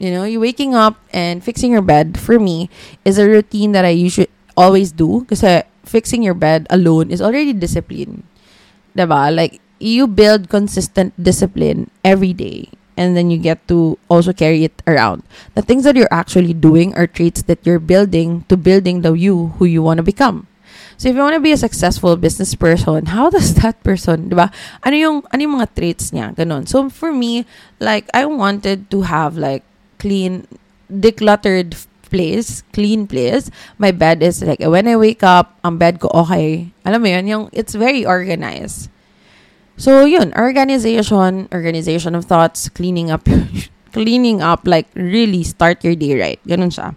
you 0.00 0.10
know, 0.10 0.24
you 0.24 0.40
waking 0.40 0.74
up 0.74 0.96
and 1.12 1.44
fixing 1.44 1.70
your 1.70 1.84
bed 1.84 2.18
for 2.18 2.40
me 2.40 2.72
is 3.04 3.18
a 3.18 3.28
routine 3.28 3.72
that 3.72 3.84
I 3.84 3.92
usually 3.92 4.32
always 4.56 4.90
do 4.90 5.20
because 5.20 5.44
uh, 5.44 5.62
fixing 5.84 6.24
your 6.24 6.34
bed 6.34 6.66
alone 6.70 7.12
is 7.12 7.20
already 7.20 7.52
discipline. 7.52 8.24
Diba? 8.96 9.28
Like 9.28 9.60
you 9.78 10.08
build 10.08 10.48
consistent 10.48 11.12
discipline 11.22 11.90
every 12.02 12.32
day 12.32 12.70
and 12.96 13.16
then 13.16 13.30
you 13.30 13.36
get 13.36 13.68
to 13.68 13.98
also 14.08 14.32
carry 14.32 14.64
it 14.64 14.82
around. 14.86 15.22
The 15.54 15.62
things 15.62 15.84
that 15.84 15.96
you're 15.96 16.10
actually 16.10 16.54
doing 16.54 16.96
are 16.96 17.06
traits 17.06 17.42
that 17.42 17.64
you're 17.64 17.78
building 17.78 18.44
to 18.48 18.56
building 18.56 19.02
the 19.02 19.12
you 19.12 19.48
who 19.60 19.66
you 19.66 19.82
want 19.82 19.98
to 19.98 20.02
become. 20.02 20.48
So 20.96 21.08
if 21.08 21.16
you 21.16 21.22
want 21.22 21.34
to 21.34 21.40
be 21.40 21.52
a 21.52 21.56
successful 21.56 22.16
business 22.16 22.54
person, 22.54 23.06
how 23.06 23.30
does 23.34 23.54
that 23.60 23.80
person, 23.84 24.28
'di 24.28 24.36
ba? 24.36 24.52
Ano 24.84 24.96
yung 24.96 25.16
ano 25.32 25.40
yung 25.40 25.56
mga 25.60 25.72
traits 25.72 26.12
niya? 26.12 26.36
Ganon. 26.36 26.68
So 26.68 26.88
for 26.92 27.12
me, 27.12 27.48
like 27.80 28.04
I 28.12 28.28
wanted 28.28 28.92
to 28.92 29.08
have 29.08 29.36
like 29.36 29.64
clean, 30.00 30.48
decluttered 30.88 31.76
place, 32.10 32.62
clean 32.72 33.06
place. 33.06 33.50
My 33.78 33.92
bed 33.92 34.22
is 34.22 34.42
like, 34.42 34.60
when 34.60 34.88
I 34.88 34.96
wake 34.96 35.22
up, 35.22 35.56
ang 35.62 35.78
bed 35.78 36.00
ko 36.00 36.10
okay. 36.26 36.72
Alam 36.84 37.04
mo 37.04 37.08
yun, 37.08 37.26
yung, 37.28 37.44
it's 37.52 37.76
very 37.76 38.04
organized. 38.04 38.90
So, 39.80 40.04
yun, 40.04 40.34
organization, 40.36 41.48
organization 41.54 42.12
of 42.14 42.26
thoughts, 42.26 42.68
cleaning 42.68 43.10
up, 43.10 43.24
cleaning 43.94 44.42
up, 44.42 44.66
like, 44.66 44.88
really 44.92 45.44
start 45.44 45.84
your 45.84 45.94
day 45.94 46.18
right. 46.20 46.40
Ganun 46.44 46.68
siya. 46.68 46.92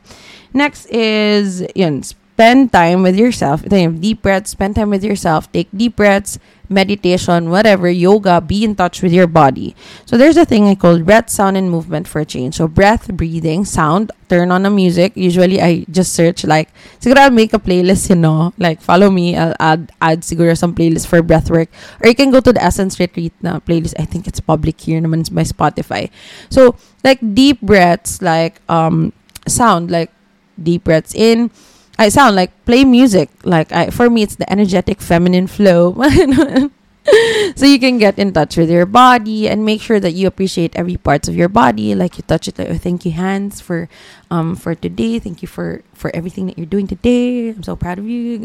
Next 0.51 0.87
is, 0.91 1.63
yun, 1.75 2.03
spend 2.43 2.75
time 2.75 2.99
with 3.03 3.15
yourself. 3.15 3.63
Deep 3.63 4.21
breaths, 4.21 4.51
spend 4.51 4.75
time 4.75 4.91
with 4.91 4.99
yourself, 4.99 5.47
take 5.55 5.71
deep 5.71 5.95
breaths, 5.95 6.35
meditation, 6.67 7.47
whatever, 7.47 7.87
yoga, 7.87 8.41
be 8.41 8.65
in 8.67 8.75
touch 8.75 9.01
with 9.01 9.13
your 9.15 9.27
body. 9.27 9.71
So 10.03 10.17
there's 10.19 10.35
a 10.35 10.43
thing 10.43 10.67
I 10.67 10.75
call 10.75 10.99
breath, 10.99 11.29
sound, 11.29 11.55
and 11.55 11.71
movement 11.71 12.05
for 12.05 12.19
change. 12.27 12.59
So 12.59 12.67
breath, 12.67 13.07
breathing, 13.15 13.63
sound, 13.63 14.11
turn 14.27 14.51
on 14.51 14.63
the 14.63 14.69
music. 14.69 15.15
Usually 15.15 15.61
I 15.61 15.85
just 15.87 16.11
search 16.11 16.43
like, 16.43 16.67
siguro 16.99 17.23
I'll 17.23 17.31
make 17.31 17.53
a 17.53 17.63
playlist, 17.63 18.09
you 18.09 18.19
know, 18.19 18.51
like 18.59 18.81
follow 18.81 19.09
me, 19.09 19.37
I'll 19.37 19.55
add, 19.61 19.93
add 20.01 20.27
siguro 20.27 20.51
some 20.57 20.75
playlist 20.75 21.07
for 21.07 21.23
breath 21.23 21.49
work. 21.49 21.69
Or 22.03 22.09
you 22.09 22.15
can 22.15 22.29
go 22.29 22.41
to 22.41 22.51
the 22.51 22.61
Essence 22.61 22.99
Retreat 22.99 23.31
na 23.39 23.63
playlist. 23.63 23.95
I 23.95 24.03
think 24.03 24.27
it's 24.27 24.43
public 24.43 24.81
here 24.81 24.99
naman 24.99 25.31
my 25.31 25.47
Spotify. 25.47 26.11
So 26.49 26.75
like 27.07 27.23
deep 27.23 27.61
breaths, 27.61 28.19
like 28.21 28.59
um 28.67 29.13
sound, 29.47 29.91
like 29.91 30.11
deep 30.59 30.83
breaths 30.83 31.15
in, 31.15 31.49
I 31.97 32.09
sound 32.09 32.35
like 32.35 32.51
play 32.65 32.85
music. 32.85 33.29
Like 33.43 33.71
I, 33.71 33.89
for 33.89 34.09
me, 34.09 34.23
it's 34.23 34.35
the 34.35 34.49
energetic 34.51 35.01
feminine 35.01 35.47
flow. 35.47 35.93
so 37.55 37.65
you 37.65 37.79
can 37.79 37.97
get 37.97 38.17
in 38.17 38.31
touch 38.33 38.57
with 38.57 38.69
your 38.69 38.85
body 38.85 39.49
and 39.49 39.65
make 39.65 39.81
sure 39.81 39.99
that 39.99 40.11
you 40.11 40.25
appreciate 40.27 40.75
every 40.75 40.97
parts 40.97 41.27
of 41.27 41.35
your 41.35 41.49
body. 41.49 41.93
Like 41.95 42.17
you 42.17 42.23
touch 42.23 42.47
it. 42.47 42.57
Like, 42.57 42.69
oh, 42.69 42.77
thank 42.77 43.05
you, 43.05 43.11
hands, 43.11 43.61
for 43.61 43.89
um 44.31 44.55
for 44.55 44.73
today. 44.73 45.19
Thank 45.19 45.41
you 45.41 45.47
for 45.47 45.83
for 45.93 46.09
everything 46.15 46.47
that 46.47 46.57
you're 46.57 46.69
doing 46.69 46.87
today. 46.87 47.49
I'm 47.49 47.63
so 47.63 47.75
proud 47.75 47.99
of 47.99 48.07
you. 48.07 48.41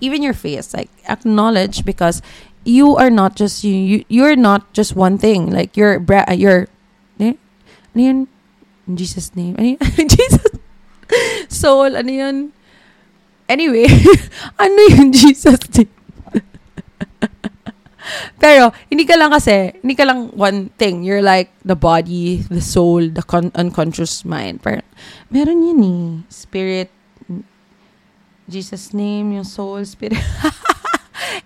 Even 0.00 0.22
your 0.22 0.34
face, 0.34 0.72
like 0.72 0.90
acknowledge 1.08 1.84
because 1.84 2.22
you 2.64 2.96
are 2.96 3.10
not 3.10 3.36
just 3.36 3.64
you. 3.64 3.74
you 3.74 4.04
you're 4.08 4.36
not 4.36 4.72
just 4.72 4.96
one 4.96 5.18
thing. 5.18 5.50
Like 5.50 5.76
you're 5.76 6.00
you're. 6.32 6.68
Eh? 7.20 7.34
in 7.96 8.28
Jesus' 8.94 9.34
name. 9.34 9.56
Jesus 9.80 10.45
soul, 11.48 11.96
ano 11.96 12.10
yun? 12.10 12.36
Anyway, 13.46 13.86
ano 14.62 14.78
yung 14.90 15.14
Jesus 15.14 15.60
name? 15.70 15.90
Pero, 18.42 18.70
hindi 18.90 19.06
ka 19.06 19.14
lang 19.18 19.30
kasi, 19.30 19.74
hindi 19.82 19.94
ka 19.94 20.06
lang 20.06 20.30
one 20.34 20.70
thing. 20.78 21.02
You're 21.02 21.22
like 21.22 21.50
the 21.62 21.78
body, 21.78 22.42
the 22.46 22.62
soul, 22.62 23.06
the 23.10 23.22
con- 23.22 23.54
unconscious 23.54 24.24
mind. 24.26 24.62
Pero, 24.62 24.82
meron 25.30 25.62
yun 25.62 25.80
eh. 25.82 26.06
Spirit, 26.30 26.90
Jesus 28.46 28.94
name, 28.94 29.34
yung 29.38 29.46
soul, 29.46 29.82
spirit. 29.86 30.22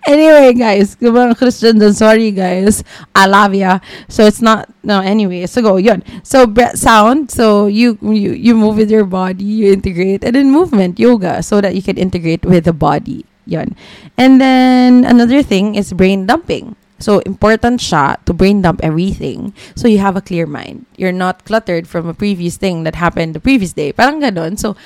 Anyway, 0.07 0.53
guys, 0.53 0.95
kung 0.95 1.13
mga 1.13 1.37
Christian 1.37 1.77
sorry 1.93 2.31
guys. 2.31 2.83
I 3.15 3.27
love 3.27 3.53
ya. 3.53 3.79
So 4.07 4.25
it's 4.25 4.41
not 4.41 4.69
no 4.83 5.01
anyway. 5.01 5.45
So 5.45 5.61
go 5.61 5.77
yun. 5.77 6.03
So 6.23 6.47
breath 6.47 6.77
sound, 6.77 7.31
so 7.31 7.67
you 7.67 7.97
you 8.01 8.33
you 8.33 8.53
move 8.55 8.77
with 8.77 8.89
your 8.89 9.05
body, 9.05 9.43
you 9.43 9.73
integrate 9.73 10.23
and 10.23 10.35
then 10.35 10.51
movement, 10.51 10.99
yoga, 10.99 11.43
so 11.43 11.61
that 11.61 11.75
you 11.75 11.81
can 11.81 11.97
integrate 11.97 12.45
with 12.45 12.65
the 12.65 12.73
body. 12.73 13.25
Yun. 13.45 13.75
And 14.17 14.39
then 14.39 15.05
another 15.05 15.43
thing 15.43 15.75
is 15.75 15.93
brain 15.93 16.25
dumping. 16.25 16.75
So, 17.01 17.17
important 17.25 17.81
siya 17.81 18.21
to 18.29 18.31
brain 18.31 18.61
dump 18.61 18.85
everything 18.85 19.57
so 19.73 19.89
you 19.89 19.97
have 19.97 20.13
a 20.13 20.21
clear 20.21 20.45
mind. 20.45 20.85
You're 21.01 21.11
not 21.11 21.49
cluttered 21.49 21.89
from 21.89 22.05
a 22.05 22.13
previous 22.13 22.61
thing 22.61 22.85
that 22.85 22.93
happened 22.93 23.33
the 23.33 23.41
previous 23.41 23.73
day. 23.73 23.89
Parang 23.89 24.21
ganun. 24.21 24.53
So, 24.53 24.77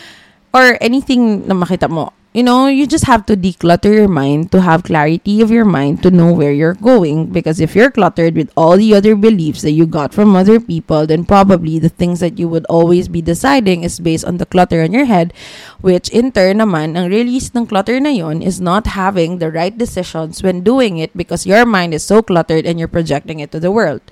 or 0.56 0.80
anything 0.80 1.44
na 1.44 1.52
makita 1.52 1.92
mo 1.92 2.16
you 2.36 2.44
know, 2.44 2.68
you 2.68 2.86
just 2.86 3.08
have 3.08 3.26
to 3.26 3.38
declutter 3.38 3.96
your 3.96 4.12
mind 4.12 4.52
to 4.52 4.60
have 4.60 4.84
clarity 4.84 5.40
of 5.40 5.50
your 5.50 5.64
mind 5.64 6.04
to 6.04 6.12
know 6.12 6.34
where 6.34 6.52
you're 6.52 6.76
going. 6.76 7.32
Because 7.32 7.62
if 7.62 7.74
you're 7.74 7.90
cluttered 7.90 8.36
with 8.36 8.52
all 8.58 8.76
the 8.76 8.94
other 8.94 9.16
beliefs 9.16 9.62
that 9.62 9.72
you 9.72 9.88
got 9.88 10.14
from 10.14 10.36
other 10.36 10.60
people, 10.60 11.08
then 11.08 11.24
probably 11.24 11.80
the 11.80 11.88
things 11.88 12.20
that 12.20 12.38
you 12.38 12.50
would 12.50 12.66
always 12.66 13.08
be 13.08 13.22
deciding 13.22 13.88
is 13.88 14.02
based 14.02 14.26
on 14.26 14.36
the 14.36 14.46
clutter 14.46 14.84
in 14.84 14.92
your 14.92 15.06
head, 15.06 15.32
which 15.80 16.10
in 16.10 16.34
turn 16.34 16.60
naman, 16.60 17.00
ang 17.00 17.08
release 17.08 17.56
ng 17.56 17.72
clutter 17.72 18.04
na 18.04 18.12
yon 18.12 18.44
is 18.44 18.60
not 18.60 19.00
having 19.00 19.40
the 19.40 19.48
right 19.50 19.78
decisions 19.78 20.44
when 20.44 20.60
doing 20.60 20.98
it 20.98 21.16
because 21.16 21.48
your 21.48 21.64
mind 21.64 21.94
is 21.94 22.04
so 22.04 22.22
cluttered 22.22 22.68
and 22.68 22.84
you're 22.84 22.92
projecting 22.92 23.40
it 23.40 23.50
to 23.56 23.64
the 23.64 23.72
world. 23.72 24.04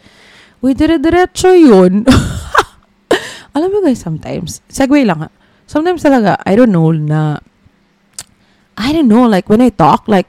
Uy, 0.63 0.71
dire-diretso 0.71 1.51
yun. 1.59 2.07
Alam 3.55 3.67
mo 3.67 3.83
guys, 3.83 3.99
sometimes, 3.99 4.63
segue 4.71 5.03
lang 5.03 5.27
ha. 5.27 5.29
Sometimes 5.67 6.07
talaga, 6.07 6.39
I 6.47 6.55
don't 6.55 6.71
know 6.71 6.95
na 6.95 7.43
I 8.77 8.91
don't 8.91 9.07
know, 9.07 9.27
like 9.27 9.49
when 9.49 9.61
I 9.61 9.69
talk, 9.69 10.07
like 10.07 10.27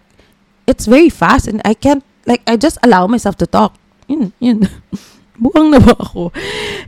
it's 0.67 0.87
very 0.87 1.09
fast 1.09 1.47
and 1.47 1.61
I 1.65 1.75
can't 1.75 2.05
like 2.27 2.43
I 2.47 2.57
just 2.57 2.79
allow 2.83 3.07
myself 3.07 3.37
to 3.39 3.47
talk. 3.47 3.77
Yun, 4.09 4.33
yun. 4.41 4.69
Buang 5.35 5.75
na 5.75 5.83
ba 5.83 5.99
ako? 5.99 6.31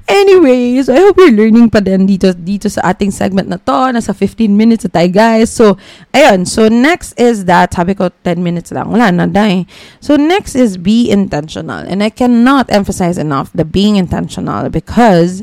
Anyways, 0.06 0.86
I 0.86 1.02
hope 1.02 1.18
you're 1.18 1.34
learning 1.34 1.66
pa 1.66 1.82
din 1.82 2.06
dito, 2.06 2.30
dito 2.30 2.70
sa 2.70 2.94
ating 2.94 3.10
segment 3.10 3.50
na 3.50 3.58
to. 3.58 3.90
Nasa 3.90 4.14
15 4.14 4.54
minutes 4.54 4.86
na 4.86 5.02
tayo, 5.02 5.10
guys. 5.10 5.50
So, 5.50 5.74
ayun. 6.14 6.46
So, 6.46 6.70
next 6.70 7.18
is 7.18 7.50
that. 7.50 7.74
Sabi 7.74 7.98
ko, 7.98 8.14
10 8.22 8.38
minutes 8.38 8.70
lang. 8.70 8.94
Wala 8.94 9.10
na, 9.10 9.26
dahil. 9.26 9.66
So, 9.98 10.14
next 10.14 10.54
is 10.54 10.78
be 10.78 11.10
intentional. 11.10 11.82
And 11.90 12.06
I 12.06 12.10
cannot 12.10 12.70
emphasize 12.70 13.18
enough 13.18 13.50
the 13.50 13.66
being 13.66 13.98
intentional 13.98 14.70
because 14.70 15.42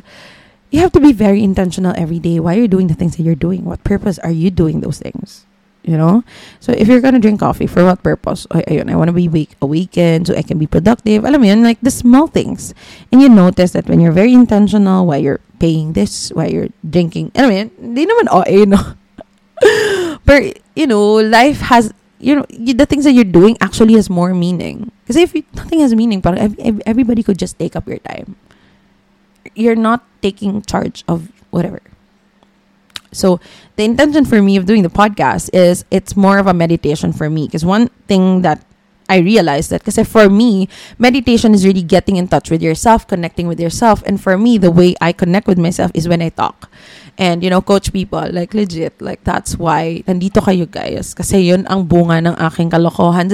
you 0.71 0.79
have 0.79 0.95
to 0.95 1.03
be 1.03 1.11
very 1.11 1.43
intentional 1.43 1.91
every 1.99 2.23
day. 2.23 2.39
Why 2.39 2.55
are 2.55 2.63
you 2.63 2.71
doing 2.71 2.87
the 2.87 2.95
things 2.95 3.19
that 3.19 3.23
you're 3.27 3.35
doing? 3.35 3.67
What 3.67 3.83
purpose 3.83 4.15
are 4.23 4.31
you 4.31 4.47
doing 4.47 4.79
those 4.79 5.03
things? 5.03 5.43
You 5.83 5.97
know? 5.97 6.23
So 6.59 6.71
if 6.71 6.87
you're 6.87 7.01
gonna 7.01 7.19
drink 7.19 7.39
coffee 7.39 7.67
for 7.67 7.83
what 7.83 8.01
purpose? 8.03 8.47
Ay, 8.51 8.63
ayun 8.67 8.89
I 8.89 8.95
want 8.95 9.09
to 9.09 9.15
be 9.15 9.27
wake, 9.27 9.55
awakened 9.61 10.27
so 10.27 10.35
I 10.35 10.41
can 10.41 10.57
be 10.57 10.67
productive. 10.67 11.23
Alam 11.23 11.43
yun 11.43 11.63
like 11.63 11.79
the 11.81 11.91
small 11.91 12.27
things. 12.27 12.73
And 13.11 13.21
you 13.21 13.29
notice 13.29 13.71
that 13.71 13.87
when 13.87 13.99
you're 13.99 14.15
very 14.15 14.33
intentional 14.33 15.05
while 15.05 15.19
you're 15.19 15.43
paying 15.59 15.93
this 15.93 16.31
while 16.35 16.49
you're 16.51 16.67
drinking 16.83 17.31
alam 17.39 17.47
mo 17.47 17.55
yun 17.55 17.69
hindi 17.79 18.03
naman 18.03 18.27
OA 18.35 18.67
no 18.67 18.81
but 20.27 20.59
you 20.75 20.83
know 20.83 21.23
life 21.23 21.71
has 21.71 21.95
you 22.19 22.35
know 22.35 22.43
the 22.51 22.87
things 22.87 23.03
that 23.03 23.15
you're 23.15 23.27
doing 23.27 23.55
actually 23.59 23.93
has 23.95 24.09
more 24.09 24.33
meaning. 24.33 24.91
Because 25.03 25.19
if 25.19 25.35
you, 25.35 25.43
nothing 25.53 25.79
has 25.83 25.93
meaning 25.93 26.23
but 26.23 26.39
everybody 26.87 27.21
could 27.23 27.37
just 27.37 27.59
take 27.59 27.75
up 27.75 27.87
your 27.87 27.99
time. 27.99 28.35
You're 29.55 29.75
not 29.75 30.03
taking 30.23 30.63
charge 30.63 31.03
of 31.07 31.31
whatever 31.51 31.83
so 33.13 33.39
the 33.75 33.83
intention 33.83 34.25
for 34.25 34.41
me 34.41 34.57
of 34.57 34.65
doing 34.65 34.83
the 34.83 34.89
podcast 34.89 35.49
is 35.53 35.85
it's 35.91 36.17
more 36.17 36.37
of 36.37 36.47
a 36.47 36.53
meditation 36.53 37.13
for 37.13 37.29
me 37.29 37.45
because 37.45 37.63
one 37.63 37.87
thing 38.07 38.41
that 38.41 38.65
I 39.09 39.17
realized 39.19 39.69
that 39.71 39.83
because 39.83 39.99
for 40.07 40.29
me, 40.29 40.69
meditation 40.97 41.53
is 41.53 41.65
really 41.65 41.83
getting 41.83 42.15
in 42.15 42.27
touch 42.27 42.49
with 42.49 42.61
yourself, 42.61 43.07
connecting 43.07 43.47
with 43.47 43.59
yourself. 43.59 44.01
And 44.05 44.19
for 44.19 44.37
me, 44.37 44.57
the 44.57 44.71
way 44.71 44.95
I 45.01 45.11
connect 45.11 45.47
with 45.47 45.59
myself 45.59 45.91
is 45.93 46.07
when 46.07 46.21
I 46.21 46.29
talk. 46.29 46.69
And, 47.17 47.43
you 47.43 47.49
know, 47.49 47.61
coach 47.61 47.93
people, 47.93 48.25
like 48.31 48.53
legit, 48.53 48.99
like 49.01 49.23
that's 49.23 49.57
why 49.57 50.03
nandito 50.07 50.41
kayo 50.41 50.65
guys. 50.69 51.13
Kasi 51.13 51.51
yun 51.51 51.67
ang 51.67 51.85
bunga 51.85 52.25
ng 52.25 52.35
aking 52.41 52.71
kalokohan. 52.71 53.29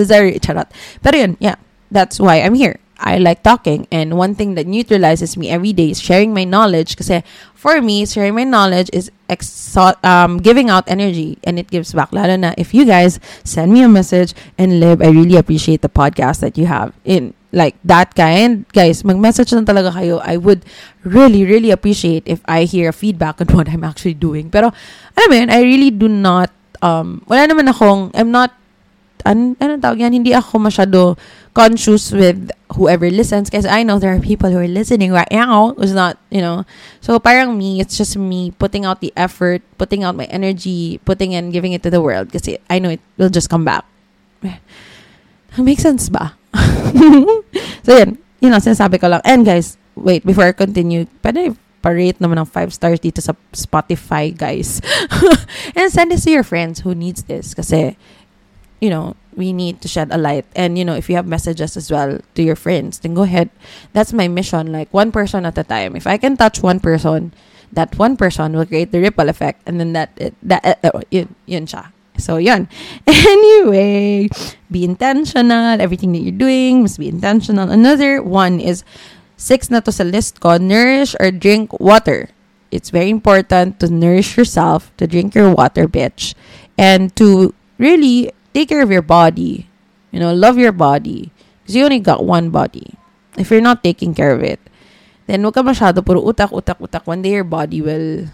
Pero 1.03 1.15
yun, 1.15 1.37
yeah, 1.39 1.55
that's 1.91 2.19
why 2.19 2.41
I'm 2.41 2.55
here. 2.55 2.79
I 2.99 3.17
like 3.17 3.43
talking. 3.43 3.87
And 3.91 4.17
one 4.17 4.35
thing 4.35 4.55
that 4.55 4.67
neutralizes 4.67 5.37
me 5.37 5.49
every 5.49 5.73
day 5.73 5.91
is 5.91 5.99
sharing 5.99 6.33
my 6.33 6.43
knowledge. 6.43 6.95
Because 6.95 7.23
for 7.55 7.81
me, 7.81 8.05
sharing 8.05 8.35
my 8.35 8.43
knowledge 8.43 8.89
is 8.93 9.11
exo- 9.29 9.97
um, 10.03 10.37
giving 10.37 10.69
out 10.69 10.83
energy 10.87 11.39
and 11.43 11.57
it 11.57 11.71
gives 11.71 11.93
back. 11.93 12.11
Lalo 12.11 12.35
na 12.35 12.53
if 12.57 12.73
you 12.73 12.85
guys 12.85 13.19
send 13.43 13.71
me 13.71 13.81
a 13.83 13.89
message 13.89 14.33
and 14.57 14.79
live, 14.79 15.01
I 15.01 15.09
really 15.09 15.37
appreciate 15.37 15.81
the 15.81 15.89
podcast 15.89 16.41
that 16.41 16.57
you 16.57 16.67
have 16.67 16.93
in 17.05 17.33
like 17.51 17.75
that 17.83 18.13
kind. 18.15 18.67
Guys, 18.73 19.03
mag-message 19.03 19.53
lang 19.53 19.65
talaga 19.65 19.95
kayo. 19.95 20.21
I 20.21 20.37
would 20.37 20.65
really, 21.03 21.45
really 21.45 21.71
appreciate 21.71 22.23
if 22.27 22.41
I 22.45 22.63
hear 22.63 22.91
feedback 22.91 23.41
on 23.41 23.47
what 23.55 23.69
I'm 23.69 23.83
actually 23.83 24.19
doing. 24.19 24.51
Pero, 24.51 24.71
mo 25.15 25.33
yun, 25.33 25.49
I 25.49 25.61
really 25.63 25.91
do 25.91 26.07
not, 26.07 26.51
um, 26.81 27.23
wala 27.27 27.47
naman 27.47 27.71
akong, 27.71 28.11
I'm 28.13 28.31
not 28.31 28.58
an, 29.25 29.55
ano 29.59 29.77
tawag 29.79 29.99
yan, 29.99 30.13
hindi 30.13 30.31
ako 30.31 30.59
masyado 30.59 31.17
conscious 31.53 32.11
with 32.11 32.51
whoever 32.77 33.09
listens 33.09 33.49
because 33.49 33.65
I 33.65 33.83
know 33.83 33.99
there 33.99 34.13
are 34.13 34.21
people 34.21 34.49
who 34.51 34.59
are 34.59 34.69
listening 34.69 35.11
right 35.11 35.29
now 35.31 35.73
who's 35.75 35.93
not, 35.93 36.17
you 36.29 36.41
know. 36.41 36.63
So 37.01 37.19
parang 37.19 37.57
me, 37.57 37.81
it's 37.81 37.97
just 37.97 38.15
me 38.15 38.51
putting 38.55 38.85
out 38.85 39.01
the 39.01 39.11
effort, 39.17 39.61
putting 39.77 40.03
out 40.03 40.15
my 40.15 40.25
energy, 40.25 40.99
putting 41.03 41.35
and 41.35 41.51
giving 41.51 41.73
it 41.73 41.83
to 41.83 41.89
the 41.89 42.01
world 42.01 42.31
because 42.31 42.47
I 42.69 42.79
know 42.79 42.89
it 42.95 43.01
will 43.17 43.33
just 43.33 43.49
come 43.49 43.65
back. 43.65 43.83
Makes 45.57 45.83
sense 45.83 46.07
ba? 46.07 46.37
so 47.83 47.97
yan, 47.97 48.17
you 48.39 48.49
know, 48.49 48.61
sinasabi 48.61 49.01
ko 49.01 49.11
lang. 49.11 49.21
And 49.25 49.43
guys, 49.43 49.75
wait, 49.95 50.23
before 50.23 50.47
I 50.47 50.53
continue, 50.53 51.05
pwede 51.25 51.57
pa-rate 51.79 52.19
naman 52.19 52.39
ng 52.43 52.47
5 52.47 52.75
stars 52.75 52.99
dito 52.99 53.19
sa 53.23 53.35
Spotify, 53.51 54.31
guys. 54.31 54.79
and 55.75 55.91
send 55.91 56.11
this 56.11 56.23
to 56.27 56.31
your 56.31 56.43
friends 56.43 56.83
who 56.83 56.95
needs 56.95 57.23
this 57.27 57.55
kasi 57.55 57.95
you 58.79 58.89
know, 58.89 59.15
we 59.35 59.53
need 59.53 59.81
to 59.81 59.87
shed 59.87 60.09
a 60.11 60.17
light. 60.17 60.45
And, 60.55 60.77
you 60.77 60.83
know, 60.83 60.95
if 60.95 61.09
you 61.09 61.15
have 61.15 61.27
messages 61.27 61.77
as 61.77 61.91
well 61.91 62.19
to 62.35 62.41
your 62.43 62.55
friends, 62.55 62.99
then 62.99 63.13
go 63.13 63.23
ahead. 63.23 63.49
That's 63.93 64.11
my 64.11 64.27
mission, 64.27 64.71
like 64.71 64.93
one 64.93 65.11
person 65.11 65.45
at 65.45 65.57
a 65.57 65.63
time. 65.63 65.95
If 65.95 66.07
I 66.07 66.17
can 66.17 66.35
touch 66.35 66.61
one 66.61 66.79
person, 66.79 67.33
that 67.71 67.97
one 67.97 68.17
person 68.17 68.53
will 68.53 68.65
create 68.65 68.91
the 68.91 68.99
ripple 68.99 69.29
effect. 69.29 69.63
And 69.65 69.79
then 69.79 69.93
that, 69.93 70.11
that, 70.43 70.65
uh, 70.83 70.91
uh, 70.93 71.01
yun, 71.11 71.35
yun 71.45 71.65
siya. 71.65 71.91
So, 72.17 72.35
yun. 72.37 72.67
Anyway, 73.07 74.27
be 74.69 74.83
intentional. 74.83 75.79
Everything 75.79 76.11
that 76.13 76.19
you're 76.19 76.35
doing 76.35 76.81
must 76.81 76.99
be 76.99 77.07
intentional. 77.07 77.69
Another 77.69 78.21
one 78.21 78.59
is, 78.59 78.83
six 79.39 79.71
na 79.71 79.79
to 79.79 79.91
sa 79.91 80.03
list 80.03 80.43
ko, 80.43 80.59
nourish 80.59 81.15
or 81.19 81.31
drink 81.31 81.71
water. 81.79 82.29
It's 82.69 82.91
very 82.91 83.09
important 83.09 83.79
to 83.79 83.87
nourish 83.87 84.37
yourself, 84.37 84.91
to 84.97 85.07
drink 85.07 85.33
your 85.33 85.55
water, 85.55 85.87
bitch, 85.87 86.35
and 86.77 87.15
to 87.15 87.55
really 87.79 88.35
take 88.53 88.69
care 88.69 88.81
of 88.81 88.91
your 88.91 89.05
body. 89.05 89.67
You 90.11 90.19
know, 90.19 90.33
love 90.33 90.57
your 90.57 90.71
body. 90.71 91.31
Because 91.61 91.75
you 91.75 91.83
only 91.83 91.99
got 91.99 92.25
one 92.25 92.49
body. 92.49 92.95
If 93.37 93.51
you're 93.51 93.61
not 93.61 93.83
taking 93.83 94.13
care 94.13 94.31
of 94.31 94.41
it, 94.41 94.59
then 95.29 95.45
wag 95.45 95.53
ka 95.53 95.61
masyado 95.61 96.01
puro 96.01 96.25
utak, 96.25 96.49
utak, 96.49 96.81
utak. 96.81 97.05
One 97.05 97.21
day 97.21 97.37
your 97.37 97.45
body 97.45 97.81
will 97.81 98.25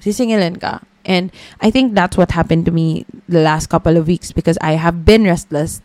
sisingilin 0.00 0.60
ka. 0.60 0.80
And 1.04 1.32
I 1.60 1.70
think 1.70 1.94
that's 1.94 2.16
what 2.16 2.32
happened 2.32 2.64
to 2.66 2.72
me 2.72 3.04
the 3.28 3.40
last 3.40 3.68
couple 3.68 3.96
of 3.96 4.06
weeks 4.06 4.32
because 4.32 4.56
I 4.60 4.80
have 4.80 5.04
been 5.04 5.24
restless. 5.24 5.80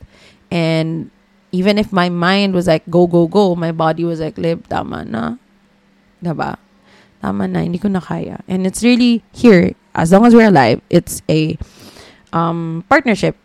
And 0.51 1.11
even 1.51 1.77
if 1.77 1.91
my 1.91 2.09
mind 2.09 2.53
was 2.53 2.67
like, 2.67 2.83
go, 2.89 3.07
go, 3.07 3.27
go, 3.27 3.55
my 3.55 3.71
body 3.71 4.03
was 4.03 4.19
like, 4.19 4.37
live, 4.37 4.67
tama 4.67 5.05
na. 5.05 5.35
Diba? 6.23 6.57
Tama 7.21 7.47
na, 7.47 7.63
hindi 7.63 7.79
ko 7.79 7.87
na 7.87 7.99
kaya. 7.99 8.43
And 8.47 8.67
it's 8.67 8.83
really 8.83 9.23
here, 9.31 9.71
as 9.95 10.11
long 10.11 10.25
as 10.25 10.35
we're 10.35 10.51
alive, 10.51 10.81
it's 10.89 11.21
a 11.29 11.57
um, 12.33 12.83
partnership 12.89 13.35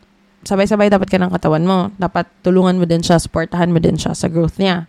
sabay-sabay 0.45 0.89
dapat 0.89 1.09
ka 1.13 1.19
ng 1.21 1.33
katawan 1.33 1.65
mo. 1.65 1.79
Dapat 2.01 2.29
tulungan 2.41 2.81
mo 2.81 2.85
din 2.89 3.05
siya, 3.05 3.21
supportahan 3.21 3.73
mo 3.73 3.79
din 3.81 4.01
siya 4.01 4.17
sa 4.17 4.29
growth 4.29 4.57
niya. 4.57 4.89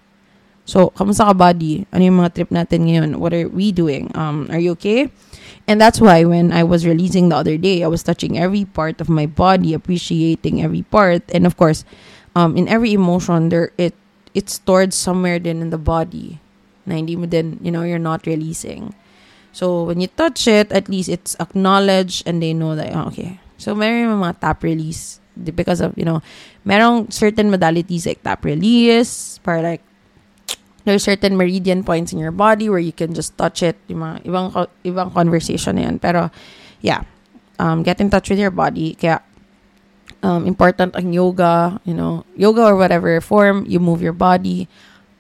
So, 0.64 0.94
kamusta 0.94 1.28
ka 1.28 1.34
body? 1.34 1.90
Ano 1.90 2.02
yung 2.06 2.20
mga 2.22 2.34
trip 2.38 2.52
natin 2.54 2.86
ngayon? 2.88 3.10
What 3.18 3.34
are 3.34 3.50
we 3.50 3.74
doing? 3.74 4.14
Um, 4.14 4.48
are 4.54 4.62
you 4.62 4.78
okay? 4.78 5.10
And 5.68 5.82
that's 5.82 6.00
why 6.00 6.24
when 6.24 6.54
I 6.54 6.64
was 6.64 6.86
releasing 6.86 7.30
the 7.30 7.38
other 7.38 7.58
day, 7.58 7.84
I 7.84 7.90
was 7.90 8.04
touching 8.04 8.38
every 8.38 8.66
part 8.66 9.02
of 9.02 9.10
my 9.10 9.26
body, 9.26 9.74
appreciating 9.74 10.62
every 10.62 10.84
part. 10.88 11.26
And 11.34 11.46
of 11.46 11.58
course, 11.58 11.84
um, 12.36 12.56
in 12.56 12.70
every 12.70 12.94
emotion, 12.94 13.50
there 13.50 13.74
it 13.78 13.98
it's 14.34 14.62
stored 14.62 14.94
somewhere 14.94 15.40
then 15.40 15.62
in 15.62 15.70
the 15.70 15.82
body. 15.82 16.40
Na 16.86 16.98
hindi 16.98 17.16
mo 17.16 17.26
din, 17.26 17.60
you 17.62 17.70
know, 17.70 17.84
you're 17.84 18.02
not 18.02 18.26
releasing. 18.26 18.94
So, 19.52 19.84
when 19.84 20.00
you 20.00 20.08
touch 20.08 20.48
it, 20.48 20.72
at 20.72 20.88
least 20.88 21.10
it's 21.10 21.36
acknowledged 21.38 22.24
and 22.26 22.42
they 22.42 22.56
know 22.56 22.74
that, 22.74 22.96
okay. 23.12 23.44
So, 23.60 23.76
may 23.76 24.08
mga 24.08 24.40
tap 24.40 24.64
release 24.64 25.21
because 25.36 25.82
of, 25.82 25.94
you 25.98 26.06
know, 26.06 26.22
merong 26.66 27.12
certain 27.12 27.52
modalities 27.52 28.06
like 28.06 28.24
tap 28.24 28.44
release, 28.44 29.38
para 29.40 29.62
like, 29.62 29.84
there's 30.86 31.04
certain 31.04 31.38
meridian 31.38 31.84
points 31.84 32.12
in 32.12 32.20
your 32.20 32.32
body 32.32 32.70
where 32.70 32.82
you 32.82 32.92
can 32.92 33.14
just 33.14 33.38
touch 33.38 33.62
it. 33.64 33.78
Yung 33.88 34.02
ibang, 34.26 34.52
ibang 34.84 35.14
conversation 35.14 35.76
na 35.76 35.90
yan. 35.90 36.00
Pero, 36.00 36.30
yeah, 36.82 37.04
um, 37.60 37.84
get 37.84 38.02
in 38.02 38.10
touch 38.10 38.30
with 38.30 38.40
your 38.40 38.52
body. 38.52 38.96
Kaya, 38.96 39.22
um, 40.24 40.46
important 40.46 40.96
ang 40.96 41.14
yoga, 41.14 41.80
you 41.86 41.94
know, 41.94 42.26
yoga 42.36 42.64
or 42.66 42.76
whatever 42.76 43.20
form, 43.22 43.66
you 43.68 43.80
move 43.80 44.02
your 44.02 44.14
body, 44.14 44.68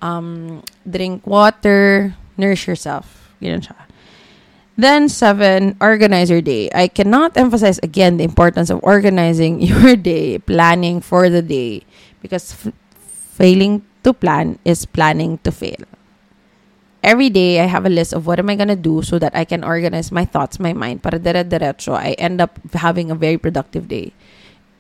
um, 0.02 0.62
drink 0.90 1.26
water, 1.26 2.16
nourish 2.38 2.68
yourself. 2.68 3.34
Ganun 3.42 3.62
siya. 3.62 3.78
Then, 4.78 5.10
seven, 5.10 5.76
organize 5.82 6.30
your 6.30 6.42
day. 6.42 6.70
I 6.74 6.88
cannot 6.88 7.36
emphasize 7.36 7.78
again 7.84 8.18
the 8.18 8.24
importance 8.24 8.70
of 8.70 8.80
organizing 8.84 9.62
your 9.72 9.96
day, 9.96 10.40
planning 10.40 11.02
for 11.02 11.30
the 11.30 11.42
day, 11.42 11.84
because 12.22 12.54
f- 12.54 12.74
failing 13.36 13.84
to 14.04 14.14
plan 14.14 14.58
is 14.66 14.86
planning 14.86 15.38
to 15.44 15.52
fail. 15.52 15.84
Every 17.04 17.30
day, 17.30 17.60
I 17.60 17.66
have 17.66 17.86
a 17.86 17.90
list 17.90 18.14
of 18.14 18.28
what 18.28 18.38
am 18.38 18.50
I 18.50 18.56
going 18.56 18.70
to 18.70 18.78
do 18.78 19.02
so 19.02 19.18
that 19.18 19.36
I 19.36 19.44
can 19.44 19.64
organize 19.64 20.12
my 20.12 20.24
thoughts, 20.24 20.60
my 20.60 20.72
mind. 20.72 21.02
Para 21.02 21.18
dire-diretso, 21.18 21.98
I 21.98 22.14
end 22.22 22.40
up 22.40 22.60
having 22.74 23.10
a 23.10 23.16
very 23.16 23.38
productive 23.38 23.88
day. 23.88 24.14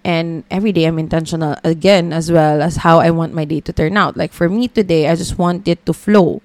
And 0.05 0.43
every 0.49 0.71
day, 0.71 0.85
I'm 0.85 0.99
intentional 0.99 1.57
again, 1.63 2.13
as 2.13 2.31
well 2.31 2.61
as 2.61 2.85
how 2.85 2.99
I 2.99 3.09
want 3.09 3.33
my 3.33 3.45
day 3.45 3.59
to 3.61 3.73
turn 3.73 3.97
out. 3.97 4.17
Like 4.17 4.33
for 4.33 4.49
me 4.49 4.67
today, 4.67 5.09
I 5.09 5.15
just 5.15 5.37
want 5.37 5.67
it 5.67 5.85
to 5.85 5.93
flow 5.93 6.41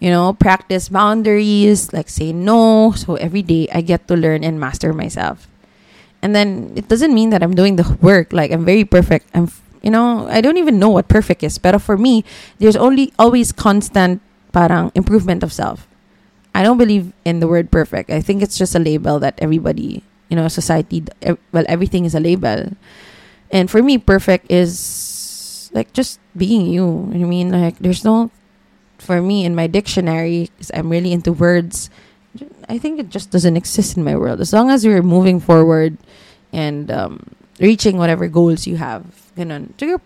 you 0.00 0.10
know, 0.10 0.32
practice 0.32 0.88
boundaries, 0.88 1.92
like 1.92 2.08
say 2.08 2.32
no. 2.32 2.92
So 2.92 3.16
every 3.16 3.42
day 3.42 3.68
I 3.72 3.80
get 3.80 4.08
to 4.08 4.16
learn 4.16 4.44
and 4.44 4.60
master 4.60 4.92
myself. 4.92 5.48
And 6.22 6.34
then 6.34 6.72
it 6.74 6.88
doesn't 6.88 7.14
mean 7.14 7.30
that 7.30 7.42
I'm 7.42 7.54
doing 7.54 7.76
the 7.76 7.84
work 8.00 8.32
like 8.32 8.50
I'm 8.50 8.64
very 8.64 8.84
perfect. 8.84 9.28
I'm 9.34 9.48
you 9.84 9.90
know, 9.92 10.26
I 10.28 10.40
don't 10.40 10.56
even 10.56 10.78
know 10.78 10.88
what 10.88 11.08
perfect 11.08 11.44
is. 11.44 11.58
But 11.58 11.76
for 11.82 11.98
me, 11.98 12.24
there's 12.58 12.74
only 12.74 13.12
always 13.18 13.52
constant 13.52 14.22
parang 14.50 14.90
improvement 14.94 15.44
of 15.44 15.52
self. 15.52 15.86
I 16.54 16.62
don't 16.62 16.78
believe 16.78 17.12
in 17.24 17.40
the 17.40 17.46
word 17.46 17.70
perfect. 17.70 18.08
I 18.08 18.22
think 18.22 18.40
it's 18.40 18.56
just 18.56 18.74
a 18.74 18.78
label 18.78 19.18
that 19.20 19.36
everybody, 19.42 20.02
you 20.30 20.36
know, 20.36 20.48
society 20.48 21.04
well 21.52 21.68
everything 21.68 22.06
is 22.06 22.14
a 22.14 22.20
label. 22.20 22.72
And 23.52 23.70
for 23.70 23.82
me, 23.82 23.98
perfect 23.98 24.50
is 24.50 25.70
like 25.74 25.92
just 25.92 26.18
being 26.34 26.64
you. 26.64 27.10
I 27.12 27.20
mean, 27.28 27.52
like 27.52 27.76
there's 27.78 28.04
no 28.04 28.30
for 29.04 29.20
me 29.20 29.44
in 29.44 29.54
my 29.54 29.66
dictionary 29.66 30.50
because 30.52 30.70
I'm 30.74 30.88
really 30.88 31.12
into 31.12 31.32
words. 31.32 31.90
I 32.68 32.78
think 32.78 32.98
it 32.98 33.10
just 33.10 33.30
doesn't 33.30 33.56
exist 33.56 33.96
in 33.96 34.04
my 34.04 34.16
world. 34.16 34.40
As 34.40 34.52
long 34.52 34.70
as 34.70 34.84
you're 34.84 35.02
moving 35.02 35.38
forward 35.38 35.96
and 36.52 36.90
um, 36.90 37.36
reaching 37.60 37.98
whatever 37.98 38.26
goals 38.28 38.66
you 38.66 38.76
have, 38.76 39.04
you 39.36 39.44
know, 39.44 39.66
to 39.78 39.86
your, 39.86 40.00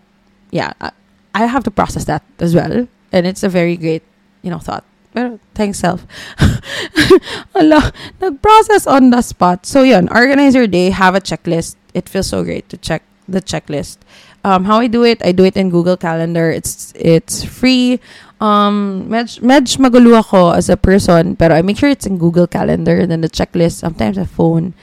yeah, 0.51 0.73
I, 0.81 0.91
I 1.33 1.45
have 1.45 1.63
to 1.63 1.71
process 1.71 2.05
that 2.05 2.23
as 2.39 2.53
well, 2.53 2.87
and 3.11 3.25
it's 3.25 3.43
a 3.43 3.49
very 3.49 3.77
great, 3.77 4.03
you 4.41 4.51
know, 4.51 4.59
thought. 4.59 4.83
Pero 5.13 5.39
thanks 5.55 5.79
self. 5.79 6.05
Ala, 7.55 7.91
nag-process 8.21 8.85
on 8.85 9.09
the 9.09 9.21
spot. 9.21 9.65
So 9.65 9.81
yun, 9.81 10.07
organize 10.09 10.53
your 10.53 10.67
day, 10.67 10.91
have 10.91 11.15
a 11.15 11.21
checklist. 11.21 11.75
It 11.93 12.07
feels 12.07 12.27
so 12.27 12.43
great 12.43 12.69
to 12.69 12.77
check 12.77 13.01
the 13.27 13.41
checklist. 13.41 13.97
Um, 14.43 14.65
how 14.65 14.79
I 14.79 14.87
do 14.87 15.03
it, 15.03 15.21
I 15.25 15.31
do 15.31 15.43
it 15.43 15.57
in 15.57 15.69
Google 15.69 15.97
Calendar. 15.97 16.49
It's 16.49 16.93
it's 16.95 17.43
free. 17.43 17.99
Um, 18.39 19.09
med, 19.09 19.41
med 19.43 19.67
magulo 19.79 20.15
ako 20.15 20.55
as 20.55 20.69
a 20.69 20.77
person, 20.77 21.35
pero 21.35 21.55
I 21.55 21.61
make 21.61 21.77
sure 21.77 21.89
it's 21.89 22.07
in 22.07 22.17
Google 22.17 22.47
Calendar 22.47 22.97
and 22.99 23.11
then 23.11 23.19
the 23.21 23.29
checklist, 23.29 23.83
sometimes 23.83 24.17
a 24.17 24.25
phone 24.25 24.73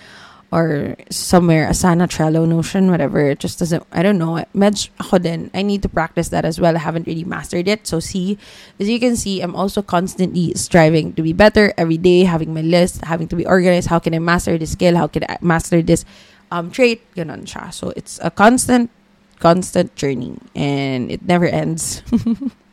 or 0.53 0.97
somewhere, 1.11 1.69
Asana, 1.69 2.07
Trello, 2.07 2.47
Notion, 2.47 2.91
whatever. 2.91 3.21
It 3.31 3.41
just 3.41 3.59
doesn't, 3.59 3.83
I 3.93 4.03
don't 4.03 4.19
know. 4.19 4.45
Med 4.55 4.89
ako 5.01 5.19
din. 5.19 5.51
I 5.55 5.63
need 5.63 5.83
to 5.83 5.89
practice 5.89 6.29
that 6.31 6.45
as 6.45 6.61
well. 6.61 6.77
I 6.77 6.79
haven't 6.79 7.07
really 7.07 7.25
mastered 7.25 7.67
it. 7.67 7.87
So 7.87 7.99
see, 7.99 8.39
as 8.79 8.89
you 8.89 9.01
can 9.01 9.17
see, 9.17 9.41
I'm 9.41 9.57
also 9.57 9.83
constantly 9.83 10.55
striving 10.55 11.15
to 11.15 11.23
be 11.23 11.33
better 11.33 11.73
every 11.77 11.99
day, 11.99 12.25
having 12.25 12.55
my 12.55 12.63
list, 12.63 13.05
having 13.05 13.29
to 13.29 13.37
be 13.37 13.47
organized. 13.47 13.89
How 13.89 13.99
can 13.99 14.15
I 14.15 14.19
master 14.19 14.57
this 14.57 14.73
skill? 14.73 14.97
How 14.97 15.09
can 15.09 15.25
I 15.29 15.39
master 15.41 15.83
this 15.83 16.05
um, 16.51 16.71
trait? 16.71 17.03
Ganon 17.15 17.45
siya. 17.45 17.73
So 17.73 17.91
it's 17.97 18.21
a 18.23 18.31
constant, 18.31 18.91
constant 19.41 19.97
journey 19.97 20.39
and 20.55 21.11
it 21.11 21.27
never 21.27 21.47
ends. 21.47 22.03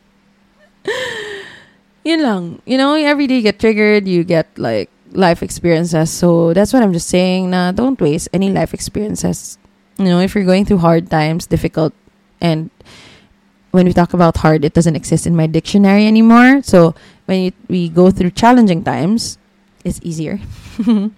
yun 2.04 2.22
lang. 2.22 2.62
You 2.64 2.78
know, 2.78 2.94
every 2.94 3.26
day 3.26 3.36
you 3.36 3.42
get 3.42 3.58
triggered, 3.58 4.06
you 4.06 4.24
get 4.24 4.46
like 4.58 4.90
life 5.12 5.42
experiences. 5.42 6.10
So 6.10 6.52
that's 6.52 6.72
what 6.72 6.82
I'm 6.82 6.92
just 6.92 7.08
saying. 7.08 7.50
Nah, 7.50 7.72
don't 7.72 8.00
waste 8.00 8.28
any 8.32 8.50
life 8.50 8.74
experiences. 8.74 9.58
You 9.98 10.06
know, 10.06 10.20
if 10.20 10.34
you're 10.34 10.44
going 10.44 10.64
through 10.64 10.78
hard 10.78 11.10
times, 11.10 11.46
difficult, 11.46 11.94
and 12.40 12.70
when 13.70 13.86
we 13.86 13.92
talk 13.92 14.12
about 14.12 14.36
hard, 14.38 14.64
it 14.64 14.74
doesn't 14.74 14.96
exist 14.96 15.26
in 15.26 15.34
my 15.34 15.46
dictionary 15.46 16.06
anymore. 16.06 16.62
So 16.62 16.94
when 17.26 17.42
you, 17.42 17.52
we 17.68 17.88
go 17.88 18.10
through 18.10 18.30
challenging 18.32 18.84
times, 18.84 19.38
it's 19.84 20.00
easier. 20.02 20.40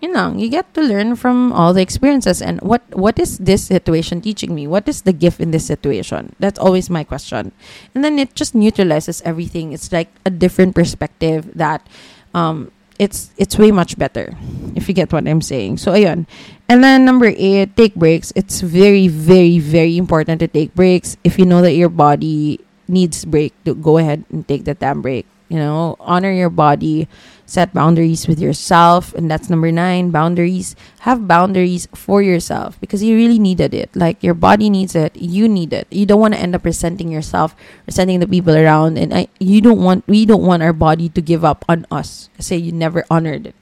you 0.00 0.12
know, 0.12 0.34
you 0.36 0.48
get 0.48 0.72
to 0.74 0.82
learn 0.82 1.16
from 1.16 1.52
all 1.52 1.72
the 1.72 1.80
experiences 1.80 2.42
and 2.42 2.60
what 2.60 2.82
what 2.92 3.18
is 3.18 3.38
this 3.38 3.64
situation 3.64 4.20
teaching 4.20 4.54
me? 4.54 4.66
What 4.66 4.88
is 4.88 5.02
the 5.02 5.12
gift 5.12 5.40
in 5.40 5.50
this 5.50 5.64
situation? 5.64 6.36
That's 6.38 6.58
always 6.58 6.90
my 6.90 7.04
question. 7.04 7.52
And 7.94 8.04
then 8.04 8.18
it 8.18 8.34
just 8.34 8.54
neutralizes 8.54 9.22
everything. 9.22 9.72
It's 9.72 9.92
like 9.92 10.12
a 10.24 10.30
different 10.30 10.74
perspective 10.74 11.48
that 11.56 11.86
um 12.34 12.70
it's 12.98 13.32
it's 13.36 13.58
way 13.58 13.70
much 13.72 13.96
better 13.96 14.36
if 14.74 14.88
you 14.88 14.94
get 14.94 15.12
what 15.12 15.26
I'm 15.26 15.40
saying. 15.40 15.78
So 15.78 15.92
ayun. 15.92 16.26
And 16.68 16.82
then 16.82 17.04
number 17.04 17.32
8, 17.32 17.76
take 17.76 17.94
breaks. 17.94 18.32
It's 18.36 18.60
very 18.60 19.08
very 19.08 19.58
very 19.58 19.96
important 19.96 20.40
to 20.40 20.48
take 20.48 20.74
breaks. 20.74 21.16
If 21.24 21.38
you 21.38 21.46
know 21.46 21.62
that 21.62 21.72
your 21.72 21.90
body 21.90 22.60
needs 22.88 23.24
break, 23.24 23.54
go 23.64 23.96
ahead 23.96 24.24
and 24.30 24.46
take 24.46 24.64
that 24.64 24.80
damn 24.80 25.00
break. 25.00 25.24
You 25.48 25.58
know, 25.58 25.96
honor 26.00 26.32
your 26.32 26.50
body 26.50 27.08
set 27.46 27.72
boundaries 27.72 28.26
with 28.26 28.42
yourself 28.42 29.14
and 29.14 29.30
that's 29.30 29.48
number 29.48 29.70
nine 29.70 30.10
boundaries. 30.10 30.74
Have 31.06 31.26
boundaries 31.26 31.86
for 31.94 32.20
yourself 32.20 32.78
because 32.80 33.02
you 33.02 33.14
really 33.14 33.38
needed 33.38 33.72
it. 33.72 33.94
Like 33.94 34.22
your 34.22 34.34
body 34.34 34.68
needs 34.68 34.94
it 34.94 35.14
you 35.16 35.48
need 35.48 35.72
it. 35.72 35.86
You 35.90 36.04
don't 36.04 36.20
want 36.20 36.34
to 36.34 36.40
end 36.40 36.54
up 36.54 36.64
resenting 36.64 37.08
yourself 37.08 37.54
resenting 37.86 38.20
the 38.20 38.26
people 38.26 38.56
around 38.56 38.98
and 38.98 39.14
I, 39.14 39.28
you 39.38 39.60
don't 39.60 39.80
want 39.80 40.02
we 40.06 40.26
don't 40.26 40.42
want 40.42 40.62
our 40.62 40.74
body 40.74 41.08
to 41.10 41.22
give 41.22 41.44
up 41.44 41.64
on 41.68 41.86
us. 41.90 42.28
Say 42.38 42.56
you 42.56 42.72
never 42.72 43.06
honored 43.08 43.46
it. 43.46 43.54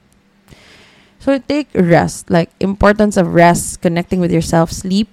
So 1.19 1.37
take 1.37 1.69
rest. 1.73 2.29
Like 2.29 2.49
importance 2.59 3.17
of 3.17 3.33
rest 3.33 3.81
connecting 3.81 4.19
with 4.19 4.31
yourself 4.31 4.71
sleep. 4.71 5.07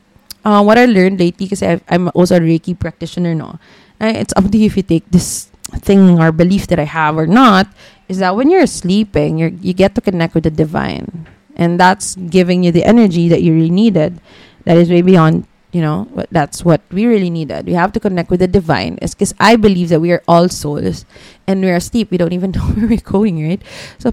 Uh, 0.45 0.61
what 0.61 0.77
i 0.77 0.87
learned 0.87 1.21
lately 1.21 1.47
because 1.47 1.63
i'm 1.63 2.11
also 2.19 2.35
a 2.35 2.41
reiki 2.41 2.75
practitioner 2.75 3.33
no 3.33 3.61
it's 4.03 4.35
up 4.35 4.51
to 4.51 4.59
you 4.59 4.67
if 4.67 4.77
you 4.77 4.83
take 4.83 5.07
this 5.11 5.53
thing 5.81 6.21
or 6.21 6.33
belief 6.33 6.67
that 6.67 6.79
I 6.79 6.85
have 6.85 7.17
or 7.17 7.27
not 7.27 7.69
is 8.09 8.19
that 8.19 8.37
when 8.37 8.51
you're 8.51 8.67
sleeping, 8.67 9.39
you 9.39 9.59
you 9.61 9.73
get 9.73 9.95
to 9.95 10.01
connect 10.01 10.35
with 10.35 10.45
the 10.45 10.51
divine, 10.51 11.27
and 11.57 11.79
that's 11.79 12.15
giving 12.17 12.63
you 12.63 12.73
the 12.73 12.85
energy 12.85 13.29
that 13.29 13.43
you 13.43 13.55
really 13.55 13.71
needed. 13.71 14.21
That 14.65 14.77
is 14.77 14.91
way 14.91 15.03
beyond 15.03 15.47
you 15.73 15.81
know 15.81 16.07
that's 16.31 16.65
what 16.65 16.81
we 16.91 17.07
really 17.07 17.31
needed. 17.31 17.67
We 17.67 17.75
have 17.75 17.93
to 17.93 18.01
connect 18.01 18.31
with 18.31 18.41
the 18.41 18.49
divine. 18.49 18.99
It's 19.03 19.15
because 19.15 19.35
I 19.41 19.57
believe 19.57 19.89
that 19.91 20.01
we 20.01 20.13
are 20.13 20.23
all 20.27 20.49
souls, 20.49 21.05
and 21.47 21.63
we 21.63 21.71
are 21.71 21.81
asleep. 21.81 22.11
We 22.11 22.19
don't 22.19 22.33
even 22.39 22.53
know 22.53 22.65
where 22.75 22.87
we're 22.87 23.05
going, 23.05 23.41
right? 23.43 23.63
So, 23.99 24.13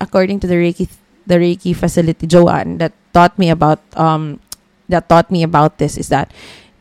according 0.00 0.40
to 0.40 0.46
the 0.46 0.56
Reiki 0.56 0.88
the 1.26 1.36
Reiki 1.36 1.74
facility 1.74 2.26
Joanne 2.26 2.78
that 2.78 2.92
taught 3.12 3.38
me 3.38 3.50
about 3.50 3.82
um 3.98 4.38
that 4.88 5.08
taught 5.08 5.30
me 5.30 5.42
about 5.42 5.78
this 5.78 5.98
is 5.98 6.08
that 6.08 6.30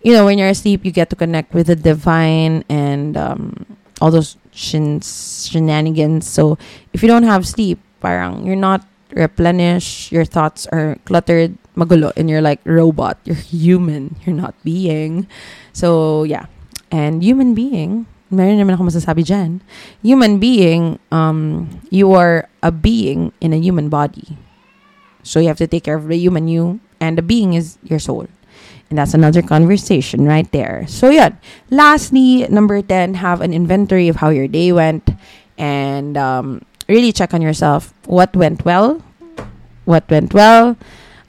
you 0.05 0.13
know, 0.13 0.23
when 0.23 0.37
you're 0.37 0.53
asleep, 0.53 0.85
you 0.85 0.91
get 0.91 1.09
to 1.09 1.15
connect 1.17 1.51
with 1.55 1.65
the 1.65 1.75
divine 1.75 2.63
and 2.69 3.17
um, 3.17 3.65
all 3.99 4.11
those 4.11 4.37
shins, 4.55 5.47
shenanigans. 5.51 6.25
So 6.25 6.57
if 6.93 7.03
you 7.03 7.07
don't 7.11 7.27
have 7.27 7.45
sleep, 7.45 7.77
parang 7.99 8.47
you're 8.47 8.55
not 8.55 8.87
replenished, 9.11 10.11
your 10.11 10.25
thoughts 10.25 10.65
are 10.71 10.97
cluttered, 11.05 11.59
magulo, 11.75 12.15
and 12.15 12.29
you're 12.29 12.41
like 12.41 12.63
robot. 12.65 13.19
You're 13.27 13.35
human. 13.37 14.15
You're 14.25 14.35
not 14.35 14.55
being. 14.63 15.27
So 15.73 16.23
yeah, 16.23 16.47
and 16.89 17.21
human 17.21 17.53
being. 17.53 18.07
Meron 18.33 18.57
naman 18.57 18.73
ako 18.73 18.89
masasabi 18.89 19.21
dyan. 19.21 19.61
Human 20.01 20.41
being, 20.41 20.97
um, 21.13 21.69
you 21.93 22.09
are 22.17 22.49
a 22.65 22.73
being 22.73 23.29
in 23.37 23.53
a 23.53 23.61
human 23.61 23.87
body. 23.87 24.33
So 25.21 25.37
you 25.37 25.47
have 25.47 25.61
to 25.61 25.69
take 25.69 25.85
care 25.85 25.95
of 25.95 26.09
the 26.09 26.17
human 26.17 26.49
you, 26.49 26.81
and 26.97 27.21
the 27.21 27.21
being 27.21 27.53
is 27.53 27.77
your 27.85 28.01
soul. 28.01 28.25
And 28.89 28.97
that's 28.99 29.13
another 29.13 29.41
conversation 29.41 30.25
right 30.25 30.49
there. 30.51 30.85
So, 30.87 31.09
yeah. 31.09 31.33
Lastly, 31.71 32.45
number 32.49 32.81
10, 32.81 33.15
have 33.15 33.41
an 33.41 33.53
inventory 33.53 34.07
of 34.09 34.17
how 34.17 34.29
your 34.29 34.47
day 34.47 34.71
went 34.71 35.09
and 35.57 36.17
um, 36.17 36.61
really 36.87 37.11
check 37.11 37.33
on 37.33 37.41
yourself. 37.41 37.93
What 38.05 38.35
went 38.35 38.63
well? 38.63 39.01
What 39.85 40.09
went 40.09 40.33
well? 40.33 40.77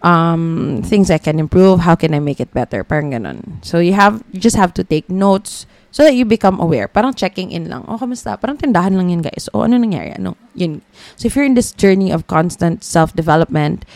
Um, 0.02 0.82
things 0.84 1.10
I 1.10 1.18
can 1.18 1.38
improve. 1.40 1.80
How 1.80 1.94
can 1.94 2.12
I 2.12 2.20
make 2.20 2.40
it 2.40 2.52
better? 2.52 2.84
Parang. 2.84 3.16
So, 3.64 3.78
you 3.78 3.94
have, 3.94 4.22
you 4.32 4.40
just 4.40 4.56
have 4.56 4.74
to 4.74 4.84
take 4.84 5.08
notes 5.08 5.64
so 5.90 6.04
that 6.04 6.14
you 6.14 6.26
become 6.26 6.60
aware. 6.60 6.88
Parang 6.88 7.14
checking 7.14 7.52
in 7.52 7.70
lang. 7.70 7.86
Oh, 7.88 7.96
kamusta? 7.96 8.38
Parang 8.38 8.58
tindahan 8.58 9.00
lang 9.00 9.08
yun, 9.08 9.22
guys. 9.22 9.48
Oh, 9.54 9.62
ano 9.64 9.78
nangyari? 9.80 10.12
Ano? 10.12 10.36
Yun. 10.54 10.82
So, 11.16 11.24
if 11.24 11.34
you're 11.34 11.48
in 11.48 11.54
this 11.54 11.72
journey 11.72 12.12
of 12.12 12.26
constant 12.26 12.84
self-development, 12.84 13.86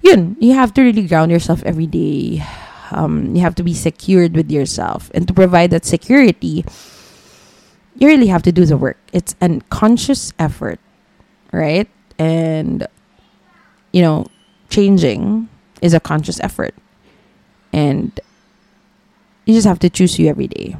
yun, 0.00 0.36
you 0.40 0.54
have 0.54 0.72
to 0.72 0.80
really 0.80 1.04
ground 1.04 1.30
yourself 1.30 1.62
every 1.64 1.86
day 1.86 2.40
um, 2.94 3.34
you 3.34 3.42
have 3.42 3.54
to 3.56 3.62
be 3.62 3.74
secured 3.74 4.34
with 4.34 4.50
yourself. 4.50 5.10
And 5.14 5.26
to 5.28 5.34
provide 5.34 5.70
that 5.70 5.84
security 5.84 6.64
you 7.96 8.08
really 8.08 8.26
have 8.26 8.42
to 8.42 8.50
do 8.50 8.64
the 8.64 8.76
work. 8.76 8.98
It's 9.12 9.36
a 9.40 9.60
conscious 9.70 10.32
effort 10.38 10.80
right? 11.54 11.88
And 12.18 12.86
you 13.92 14.02
know 14.02 14.26
changing 14.68 15.48
is 15.80 15.94
a 15.94 16.00
conscious 16.00 16.40
effort. 16.40 16.74
And 17.72 18.18
you 19.46 19.54
just 19.54 19.66
have 19.66 19.78
to 19.80 19.90
choose 19.90 20.18
you 20.18 20.28
every 20.28 20.48
day. 20.48 20.76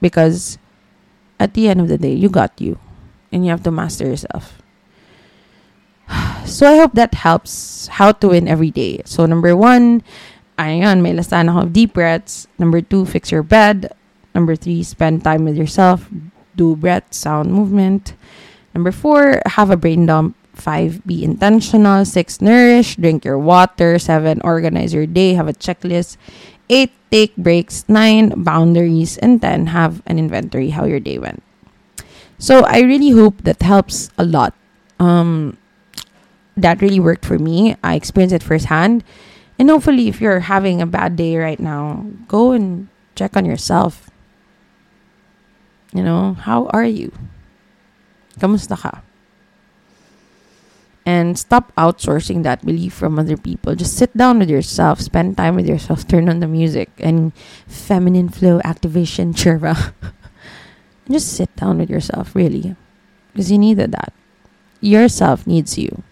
Because 0.00 0.58
at 1.38 1.54
the 1.54 1.68
end 1.68 1.80
of 1.80 1.88
the 1.88 1.98
day 1.98 2.12
you 2.12 2.28
got 2.28 2.60
you. 2.60 2.78
And 3.32 3.44
you 3.44 3.50
have 3.50 3.62
to 3.64 3.70
master 3.70 4.04
yourself. 4.06 4.60
So 6.40 6.66
i 6.66 6.76
hope 6.82 6.94
that 6.94 7.14
helps 7.14 7.86
how 7.86 8.10
to 8.10 8.28
win 8.28 8.48
every 8.48 8.70
day. 8.70 9.02
So 9.04 9.24
number 9.24 9.54
one 9.54 10.02
Ayan, 10.60 11.00
may 11.00 11.16
listahan 11.16 11.48
ako. 11.48 11.72
Deep 11.72 11.96
breaths. 11.96 12.44
Number 12.60 12.84
two, 12.84 13.08
fix 13.08 13.32
your 13.32 13.40
bed. 13.40 13.96
Number 14.36 14.52
three, 14.52 14.84
spend 14.84 15.24
time 15.24 15.48
with 15.48 15.56
yourself. 15.56 16.04
Do 16.52 16.76
breath, 16.76 17.16
sound, 17.16 17.48
movement. 17.48 18.12
Number 18.76 18.92
four, 18.92 19.40
have 19.56 19.72
a 19.72 19.80
brain 19.80 20.04
dump. 20.04 20.36
Five, 20.52 21.00
be 21.08 21.24
intentional. 21.24 22.04
Six, 22.04 22.44
nourish. 22.44 23.00
Drink 23.00 23.24
your 23.24 23.40
water. 23.40 23.96
Seven, 23.96 24.44
organize 24.44 24.92
your 24.92 25.08
day. 25.08 25.32
Have 25.32 25.48
a 25.48 25.56
checklist. 25.56 26.20
Eight, 26.68 26.92
take 27.08 27.32
breaks. 27.40 27.88
Nine, 27.88 28.44
boundaries. 28.44 29.16
And 29.16 29.40
ten, 29.40 29.72
have 29.72 30.04
an 30.04 30.20
inventory 30.20 30.76
how 30.76 30.84
your 30.84 31.00
day 31.00 31.16
went. 31.16 31.42
So 32.36 32.68
I 32.68 32.84
really 32.84 33.16
hope 33.16 33.40
that 33.48 33.64
helps 33.64 34.12
a 34.20 34.24
lot. 34.28 34.52
Um, 35.00 35.56
that 36.56 36.82
really 36.84 37.00
worked 37.00 37.24
for 37.24 37.38
me. 37.38 37.76
I 37.82 37.96
experienced 37.96 38.36
it 38.36 38.42
firsthand. 38.44 39.02
And 39.60 39.68
hopefully, 39.68 40.08
if 40.08 40.20
you're 40.20 40.40
having 40.40 40.80
a 40.80 40.88
bad 40.88 41.16
day 41.20 41.36
right 41.36 41.60
now, 41.60 42.08
go 42.26 42.52
and 42.52 42.88
check 43.14 43.36
on 43.36 43.44
yourself. 43.44 44.08
You 45.92 46.02
know, 46.02 46.32
how 46.32 46.66
are 46.72 46.88
you? 46.88 47.12
Kamusta 48.40 48.78
ka? 48.78 49.04
and 51.10 51.38
stop 51.38 51.74
outsourcing 51.76 52.42
that 52.44 52.64
belief 52.64 52.92
from 52.92 53.18
other 53.18 53.36
people. 53.36 53.74
Just 53.74 53.96
sit 53.96 54.14
down 54.16 54.38
with 54.38 54.50
yourself, 54.50 55.00
spend 55.00 55.36
time 55.36 55.56
with 55.56 55.66
yourself, 55.66 56.06
turn 56.06 56.28
on 56.28 56.40
the 56.40 56.46
music 56.46 56.90
and 56.98 57.32
feminine 57.66 58.28
flow 58.28 58.60
activation 58.64 59.32
chirva. 59.40 59.92
just 61.10 61.32
sit 61.32 61.50
down 61.56 61.78
with 61.78 61.90
yourself, 61.90 62.36
really, 62.36 62.76
because 63.32 63.50
you 63.50 63.58
needed 63.58 63.92
that. 63.92 64.12
Yourself 64.80 65.46
needs 65.46 65.76
you. 65.76 66.02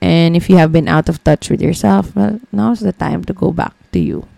And 0.00 0.36
if 0.36 0.48
you 0.48 0.56
have 0.56 0.72
been 0.72 0.88
out 0.88 1.08
of 1.08 1.22
touch 1.24 1.50
with 1.50 1.60
yourself, 1.60 2.14
well, 2.14 2.40
now's 2.52 2.80
the 2.80 2.92
time 2.92 3.24
to 3.24 3.32
go 3.32 3.50
back 3.50 3.74
to 3.92 3.98
you. 3.98 4.28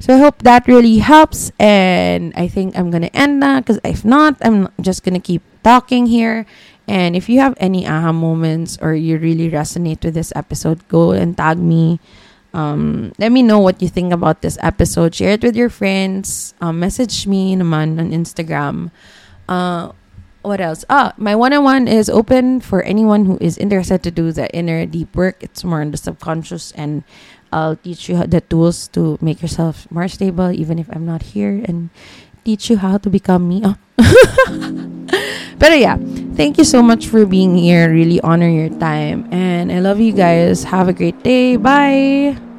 So 0.00 0.14
I 0.14 0.18
hope 0.18 0.42
that 0.42 0.66
really 0.66 0.98
helps. 0.98 1.52
And 1.58 2.34
I 2.36 2.48
think 2.48 2.76
I'm 2.76 2.90
going 2.90 3.08
to 3.08 3.16
end 3.16 3.42
that 3.42 3.64
because 3.64 3.80
if 3.84 4.04
not, 4.04 4.36
I'm 4.42 4.68
just 4.80 5.04
going 5.04 5.14
to 5.14 5.22
keep 5.22 5.42
talking 5.62 6.06
here. 6.06 6.44
And 6.86 7.16
if 7.16 7.28
you 7.28 7.40
have 7.40 7.54
any 7.56 7.86
aha 7.88 8.12
moments 8.12 8.76
or 8.82 8.92
you 8.92 9.16
really 9.16 9.48
resonate 9.48 10.04
with 10.04 10.12
this 10.12 10.32
episode, 10.36 10.86
go 10.88 11.12
and 11.12 11.36
tag 11.36 11.56
me. 11.56 12.00
Um, 12.52 13.12
let 13.18 13.32
me 13.32 13.42
know 13.42 13.58
what 13.58 13.80
you 13.80 13.88
think 13.88 14.12
about 14.12 14.42
this 14.42 14.58
episode. 14.60 15.14
Share 15.14 15.40
it 15.40 15.42
with 15.42 15.56
your 15.56 15.70
friends. 15.70 16.54
Um, 16.60 16.78
message 16.78 17.26
me 17.26 17.56
naman 17.56 17.98
on 17.98 18.12
Instagram. 18.12 18.92
Uh, 19.48 19.90
what 20.44 20.60
else? 20.60 20.84
Ah, 20.88 21.12
my 21.16 21.34
one-on-one 21.34 21.88
is 21.88 22.08
open 22.12 22.60
for 22.60 22.82
anyone 22.84 23.24
who 23.24 23.38
is 23.40 23.56
interested 23.58 24.04
to 24.04 24.10
do 24.10 24.30
the 24.30 24.46
inner 24.52 24.84
deep 24.86 25.16
work. 25.16 25.42
It's 25.42 25.64
more 25.64 25.80
on 25.80 25.90
the 25.90 25.96
subconscious, 25.96 26.72
and 26.76 27.02
I'll 27.52 27.76
teach 27.76 28.08
you 28.08 28.20
the 28.26 28.40
tools 28.40 28.88
to 28.92 29.18
make 29.20 29.40
yourself 29.40 29.90
more 29.90 30.08
stable, 30.08 30.52
even 30.52 30.78
if 30.78 30.88
I'm 30.92 31.06
not 31.06 31.34
here, 31.34 31.64
and 31.64 31.90
teach 32.44 32.68
you 32.68 32.76
how 32.76 32.98
to 32.98 33.08
become 33.08 33.48
me. 33.48 33.62
Oh. 33.64 33.76
but 35.58 35.72
yeah, 35.78 35.96
thank 36.36 36.58
you 36.58 36.64
so 36.64 36.82
much 36.82 37.08
for 37.08 37.24
being 37.24 37.56
here. 37.56 37.90
Really 37.90 38.20
honor 38.20 38.48
your 38.48 38.70
time, 38.76 39.26
and 39.32 39.72
I 39.72 39.80
love 39.80 39.98
you 39.98 40.12
guys. 40.12 40.64
Have 40.64 40.88
a 40.88 40.92
great 40.92 41.22
day. 41.24 41.56
Bye. 41.56 42.53